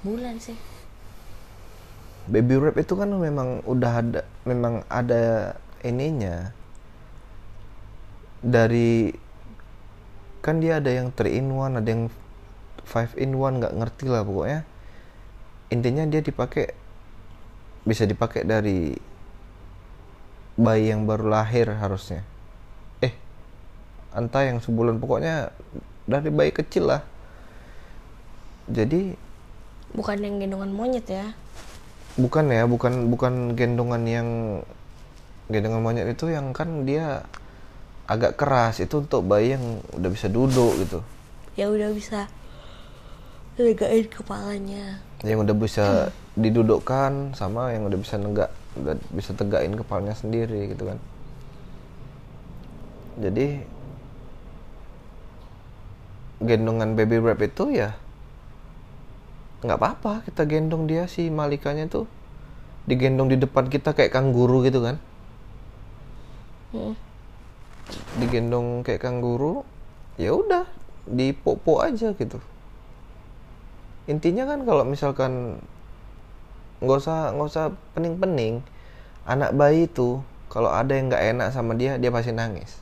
[0.00, 0.56] bulan sih
[2.24, 5.54] baby wrap itu kan memang udah ada memang ada
[5.84, 6.52] ininya.
[8.44, 9.12] Dari
[10.44, 12.12] kan dia ada yang 3 in 1 ada yang
[12.84, 14.60] 5 in 1 nggak ngerti lah pokoknya.
[15.72, 16.72] Intinya dia dipakai
[17.84, 18.96] bisa dipakai dari
[20.56, 22.24] bayi yang baru lahir harusnya.
[23.04, 23.12] Eh
[24.16, 25.52] entah yang sebulan pokoknya
[26.08, 27.02] dari bayi kecil lah.
[28.64, 29.12] Jadi
[29.92, 31.36] bukan yang gendongan monyet ya
[32.14, 34.28] bukan ya bukan bukan gendongan yang
[35.50, 37.26] gendongan monyet itu yang kan dia
[38.06, 41.00] agak keras itu untuk bayi yang udah bisa duduk gitu.
[41.58, 42.30] Ya udah bisa
[43.58, 45.00] legain kepalanya.
[45.24, 45.86] Yang udah bisa
[46.34, 50.98] didudukkan sama yang udah bisa negak udah bisa tegakin kepalanya sendiri gitu kan.
[53.18, 53.62] Jadi
[56.42, 57.96] gendongan baby wrap itu ya
[59.64, 62.04] nggak apa-apa kita gendong dia si Malikanya tuh
[62.84, 65.00] digendong di depan kita kayak kangguru gitu kan?
[66.74, 66.92] Hmm.
[68.18, 69.62] digendong kayak kangguru
[70.16, 70.66] ya udah
[71.06, 72.40] dipopo aja gitu.
[74.10, 75.62] Intinya kan kalau misalkan
[76.84, 78.60] nggak usah nggak usah pening-pening
[79.24, 80.20] anak bayi itu
[80.52, 82.80] kalau ada yang nggak enak sama dia dia pasti nangis.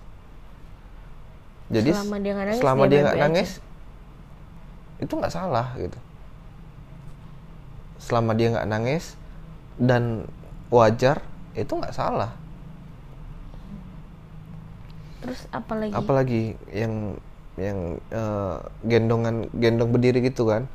[1.70, 3.50] Jadi Selama dia nggak nangis, selama dia dia nangis
[5.02, 5.98] itu nggak salah gitu
[8.02, 9.14] selama dia nggak nangis
[9.78, 10.26] dan
[10.74, 11.22] wajar
[11.54, 12.34] itu nggak salah.
[15.22, 15.94] Terus apalagi?
[15.94, 16.42] Apalagi
[16.74, 17.16] yang
[17.54, 20.66] yang eh, gendongan gendong berdiri gitu kan.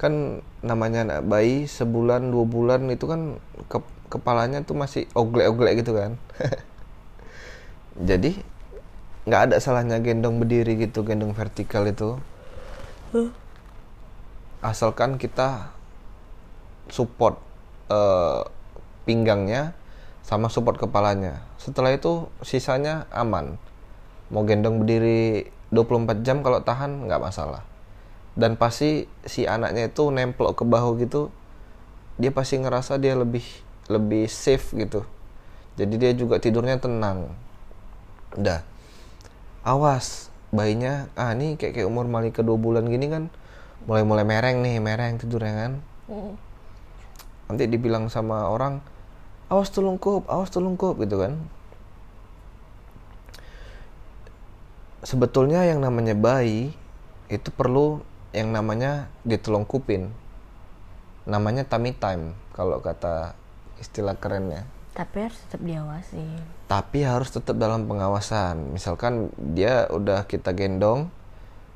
[0.00, 3.38] Kan namanya anak bayi sebulan dua bulan itu kan
[3.70, 6.18] ke- kepalanya tuh masih oglek-oglek gitu kan.
[8.08, 8.42] Jadi
[9.28, 12.16] nggak ada salahnya gendong berdiri gitu gendong vertikal itu.
[14.64, 15.72] Asalkan kita
[16.90, 17.38] support
[17.88, 18.42] eh,
[19.08, 19.74] pinggangnya
[20.20, 21.42] sama support kepalanya.
[21.56, 23.56] Setelah itu sisanya aman.
[24.30, 27.66] Mau gendong berdiri 24 jam kalau tahan nggak masalah.
[28.38, 31.34] Dan pasti si anaknya itu nempel ke bahu gitu
[32.20, 33.42] dia pasti ngerasa dia lebih
[33.88, 35.02] lebih safe gitu.
[35.80, 37.32] Jadi dia juga tidurnya tenang.
[38.36, 38.62] Udah.
[39.64, 43.30] Awas bayinya ah ini kayak kayak umur Malika dua bulan gini kan
[43.86, 45.72] mulai mulai mereng nih mereng tidurnya kan.
[46.10, 46.49] Mm.
[47.50, 48.78] Nanti dibilang sama orang
[49.50, 51.42] awas telungkup awas telungkup gitu kan.
[55.02, 56.70] Sebetulnya yang namanya bayi
[57.26, 60.12] itu perlu yang namanya ditelungkupin
[61.26, 63.34] namanya tummy time kalau kata
[63.82, 64.62] istilah kerennya.
[64.94, 66.24] Tapi harus tetap diawasi
[66.70, 68.70] tapi harus tetap dalam pengawasan.
[68.70, 71.10] Misalkan dia udah kita gendong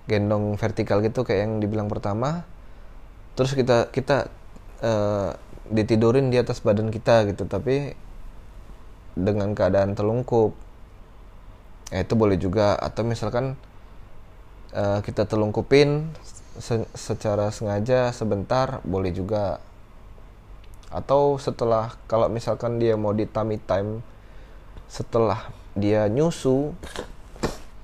[0.06, 2.44] gendong vertikal gitu kayak yang dibilang pertama
[3.34, 4.28] terus kita kita
[4.84, 5.32] eh,
[5.72, 7.96] ditidurin di atas badan kita gitu tapi
[9.14, 10.52] dengan keadaan telungkup.
[11.92, 12.74] Ya itu boleh juga.
[12.76, 13.54] Atau misalkan
[14.74, 16.10] eh, kita telungkupin
[16.58, 19.62] se- secara sengaja sebentar boleh juga.
[20.90, 24.02] Atau setelah kalau misalkan dia mau di tummy time
[24.86, 26.70] setelah dia nyusu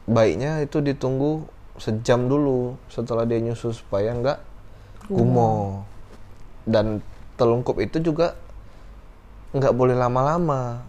[0.07, 1.43] baiknya itu ditunggu
[1.75, 4.39] sejam dulu setelah dia nyusu supaya nggak
[5.11, 5.83] gumoh.
[6.69, 7.03] Dan
[7.41, 8.37] telungkup itu juga
[9.57, 10.85] nggak boleh lama-lama.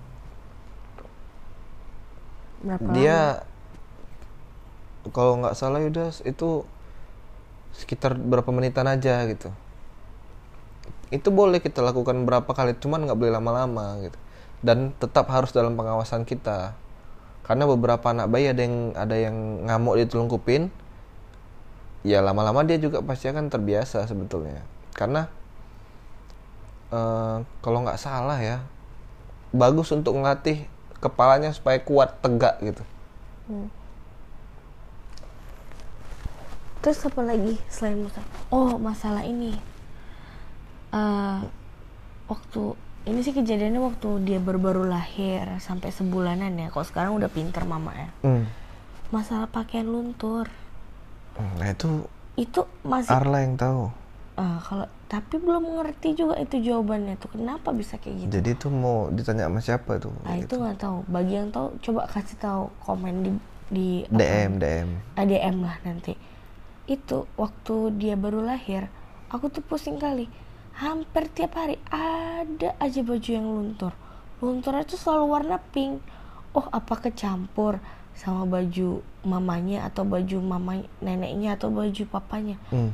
[2.93, 3.41] Dia
[5.09, 6.61] kalau nggak salah udah itu
[7.73, 9.49] sekitar berapa menitan aja gitu.
[11.09, 14.19] Itu boleh kita lakukan berapa kali cuman nggak boleh lama-lama gitu.
[14.61, 16.77] Dan tetap harus dalam pengawasan kita.
[17.41, 20.69] Karena beberapa anak bayi ada yang ada yang ngamuk ditelungkupin
[22.01, 24.61] ya lama-lama dia juga pasti akan terbiasa sebetulnya.
[24.93, 25.40] Karena
[26.91, 28.63] eh, kalau nggak salah ya
[29.51, 30.63] bagus untuk ngelatih
[31.03, 32.83] kepalanya supaya kuat tegak gitu
[33.51, 33.67] Hmm.
[36.79, 38.29] Terus apa lagi selain masalah?
[38.47, 39.59] Oh masalah ini.
[40.95, 41.39] Eh
[42.31, 42.61] waktu
[43.11, 46.71] ini sih kejadiannya waktu dia baru-baru lahir sampai sebulanan ya.
[46.71, 48.09] Kalau sekarang udah pinter mama ya.
[48.23, 48.47] Hmm.
[49.11, 50.47] Masalah pakaian luntur
[51.39, 53.91] nah itu itu masih Arla yang tahu
[54.41, 58.31] eh, kalau tapi belum mengerti juga itu jawabannya tuh kenapa bisa kayak gitu.
[58.33, 60.55] jadi itu mau ditanya sama siapa tuh Nah itu Gitu.
[60.57, 60.97] nggak tahu.
[61.05, 63.31] Bagi yang tahu coba kasih tahu komen di
[63.69, 64.17] di apa?
[64.17, 66.17] DM DM ADM lah nanti
[66.85, 68.89] itu waktu dia baru lahir
[69.27, 70.27] aku tuh pusing kali
[70.73, 73.93] hampir tiap hari ada aja baju yang luntur
[74.39, 76.03] lunturnya tuh selalu warna pink
[76.51, 77.79] oh apa kecampur
[78.11, 82.91] sama baju mamanya atau baju mama neneknya atau baju papanya Hmm.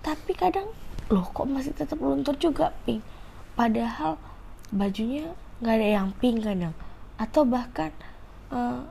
[0.00, 0.72] Tapi kadang
[1.10, 3.04] loh kok masih tetap luntur juga pink?
[3.58, 4.16] Padahal
[4.70, 6.72] bajunya nggak ada yang pink kadang.
[7.20, 7.92] Atau bahkan
[8.54, 8.82] eh,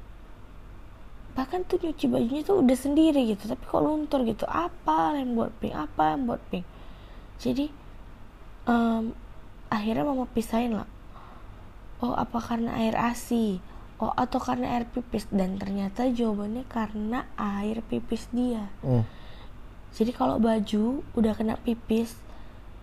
[1.33, 4.45] bahkan tuh nyuci bajunya tuh udah sendiri gitu tapi kok luntur gitu.
[4.45, 5.73] Apa yang buat pink?
[5.73, 6.67] Apa yang buat pink?
[7.39, 7.71] Jadi
[8.67, 9.15] em,
[9.71, 10.89] akhirnya mama pisahin lah.
[11.99, 13.59] Oh apa karena air asi
[13.99, 15.25] oh atau karena air pipis?
[15.31, 18.69] Dan ternyata jawabannya karena air pipis dia.
[18.85, 19.07] Hmm.
[19.95, 22.15] Jadi kalau baju udah kena pipis,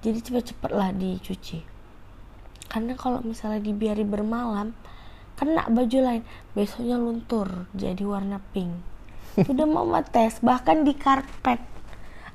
[0.02, 1.62] jadi cepet-cepet lah dicuci.
[2.66, 4.74] Karena kalau misalnya dibiari bermalam,
[5.38, 8.74] kena baju lain, besoknya luntur jadi warna pink.
[9.52, 11.60] Udah mama tes, bahkan di karpet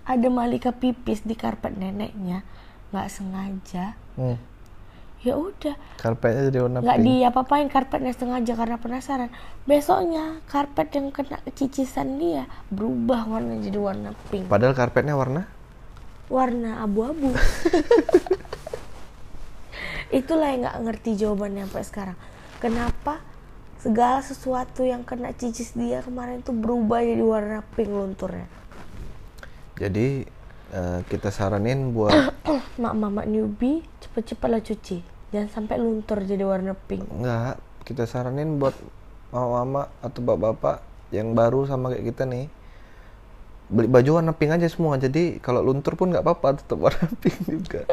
[0.05, 2.45] ada malika pipis di karpet neneknya,
[2.89, 4.36] nggak sengaja Hmm.
[5.22, 5.78] Ya udah.
[6.01, 7.05] Karpetnya jadi warna nggak pink.
[7.05, 9.30] diapa-apain karpetnya sengaja karena penasaran.
[9.69, 14.49] Besoknya karpet yang kena cicisan dia berubah warna jadi warna pink.
[14.49, 15.45] Padahal karpetnya warna?
[16.26, 17.38] Warna abu-abu.
[20.19, 22.17] Itulah yang nggak ngerti jawabannya sampai sekarang.
[22.57, 23.22] Kenapa
[23.78, 28.49] segala sesuatu yang kena cicis dia kemarin tuh berubah jadi warna pink lunturnya?
[29.78, 30.26] Jadi
[30.74, 32.13] eh, kita saranin buat
[32.82, 37.08] mak-mak newbie cepet-cepetlah cuci jangan sampai luntur jadi warna pink.
[37.08, 37.58] Enggak,
[37.88, 38.76] kita saranin buat
[39.32, 40.84] mama-mama atau bapak-bapak
[41.16, 42.48] yang baru sama kayak kita nih
[43.72, 45.00] beli baju warna pink aja semua.
[45.00, 47.88] Jadi kalau luntur pun nggak apa-apa tetap warna pink juga.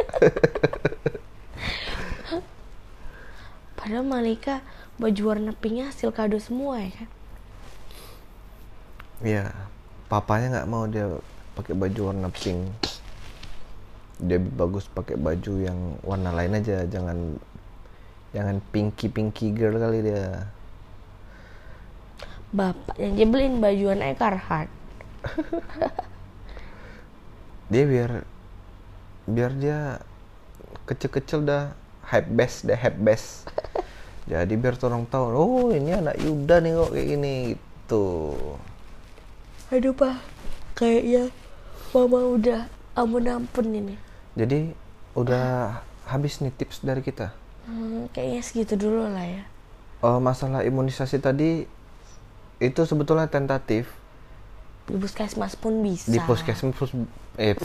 [3.78, 4.60] Padahal Malika
[4.98, 7.08] baju warna pinknya hasil kado semua ya kan?
[9.18, 9.44] Iya,
[10.10, 11.06] papanya nggak mau dia
[11.54, 12.87] pakai baju warna pink
[14.18, 17.38] dia bagus pakai baju yang warna lain aja jangan
[18.34, 20.50] jangan pinky pinky girl kali dia.
[22.50, 24.72] Bapak yang dia beliin baju warna Carhartt
[27.72, 28.10] dia biar
[29.28, 30.00] biar dia
[30.88, 31.70] kecil-kecil dah
[32.10, 33.46] hype best deh hype best.
[34.32, 38.06] Jadi biar orang tahu oh ini anak Yuda nih kok kayak gini gitu.
[39.72, 40.16] Aduh pak.
[40.76, 41.32] Kayaknya
[41.92, 42.60] mama udah
[42.98, 44.07] ampun ampun ini
[44.38, 44.70] jadi
[45.18, 47.34] udah habis nih tips dari kita.
[47.66, 49.42] Hmm, kayaknya segitu dulu lah ya.
[49.98, 51.66] Oh, masalah imunisasi tadi
[52.62, 53.90] itu sebetulnya tentatif.
[54.86, 56.06] Di puskesmas pun bisa.
[56.06, 57.58] Di puskesmas pun- eh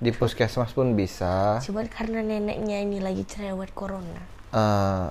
[0.00, 1.60] di puskesmas pun bisa.
[1.60, 4.24] Cuman karena neneknya ini lagi cerewet corona.
[4.50, 5.08] Eh,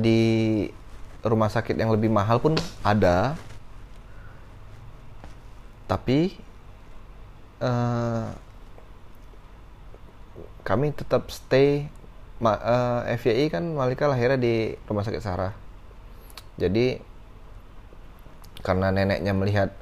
[0.00, 0.20] di
[1.20, 3.36] rumah sakit yang lebih mahal pun ada.
[5.84, 6.32] Tapi
[7.60, 8.26] eh,
[10.62, 11.88] kami tetap stay
[12.40, 12.56] ma,
[13.06, 15.52] eh, FYI kan Malika lahirnya di rumah sakit Sarah.
[16.56, 17.00] Jadi
[18.60, 19.72] karena neneknya melihat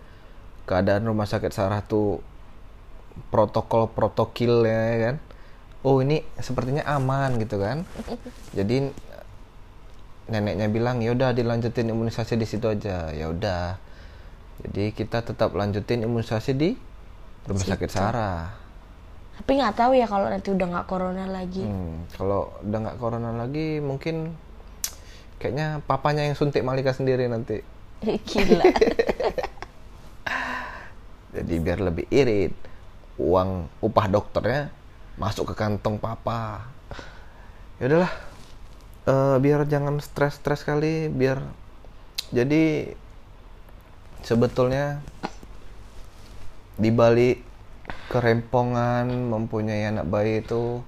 [0.67, 2.23] keadaan rumah sakit Sarah tuh
[3.35, 5.17] protokol protokil ya kan?
[5.87, 7.87] Oh ini sepertinya aman gitu kan?
[8.59, 8.91] Jadi
[10.29, 13.11] neneknya bilang ya udah dilanjutin imunisasi di situ aja.
[13.15, 13.79] Ya udah.
[14.67, 16.75] Jadi kita tetap lanjutin imunisasi di
[17.47, 18.68] rumah sakit Sarah
[19.39, 21.63] tapi nggak tahu ya kalau nanti udah nggak corona lagi.
[21.63, 24.35] Hmm, kalau udah nggak corona lagi mungkin
[25.39, 27.63] kayaknya papanya yang suntik Malika sendiri nanti.
[28.29, 28.67] Gila.
[31.39, 32.53] Jadi biar lebih irit
[33.19, 34.75] uang upah dokternya
[35.17, 36.67] masuk ke kantong papa.
[37.79, 38.13] Ya udahlah
[39.09, 41.41] Eh, biar jangan stres-stres kali biar
[42.29, 42.93] jadi
[44.21, 45.01] sebetulnya
[46.77, 47.41] di balik
[48.09, 50.81] kerempongan mempunyai anak bayi itu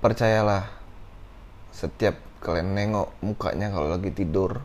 [0.00, 0.70] percayalah
[1.72, 4.64] setiap kalian nengok mukanya kalau lagi tidur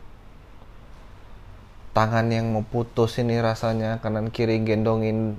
[1.92, 5.36] tangan yang mau putus ini rasanya kanan kiri gendongin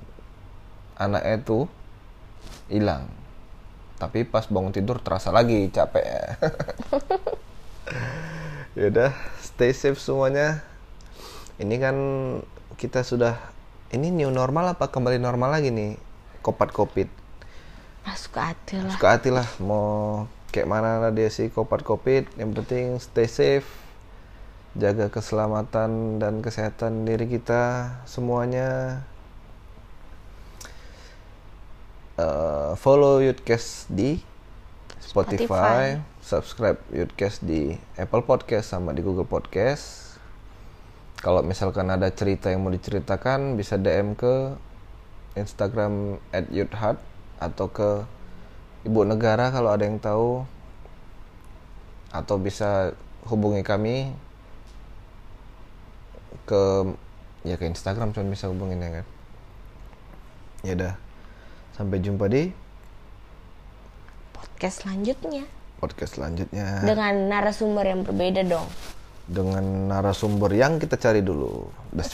[0.94, 1.66] anaknya itu
[2.70, 3.10] hilang.
[3.98, 6.04] Tapi pas bangun tidur terasa lagi capek.
[8.74, 10.58] Ya udah stay safe semuanya.
[11.62, 11.96] Ini kan
[12.74, 13.38] kita sudah
[13.94, 15.94] ini new normal apa kembali normal lagi nih?
[16.42, 17.06] Kopat kopit.
[18.02, 18.92] Masuk ke hati lah.
[18.92, 19.46] Suka hati lah.
[19.62, 22.26] Mau kayak mana lah dia sih kopat kopit.
[22.34, 23.70] Yang penting stay safe.
[24.74, 29.00] Jaga keselamatan dan kesehatan diri kita semuanya.
[32.14, 34.22] Eh, follow Youthcast di
[35.02, 35.82] Spotify, Spotify.
[36.22, 40.03] subscribe Youthcast di Apple Podcast sama di Google Podcast
[41.24, 44.60] kalau misalkan ada cerita yang mau diceritakan bisa DM ke
[45.40, 47.00] Instagram at youthheart
[47.40, 48.04] atau ke
[48.84, 50.44] Ibu Negara kalau ada yang tahu.
[52.12, 52.92] Atau bisa
[53.24, 54.12] hubungi kami
[56.44, 56.92] ke
[57.48, 59.06] ya ke Instagram cuma bisa hubungin ya kan?
[60.60, 60.94] Ya udah.
[61.72, 62.52] Sampai jumpa di
[64.36, 65.48] podcast selanjutnya.
[65.80, 66.84] Podcast selanjutnya.
[66.84, 68.68] Dengan narasumber yang berbeda dong
[69.24, 71.68] dengan narasumber yang kita cari dulu.
[71.92, 72.12] Das.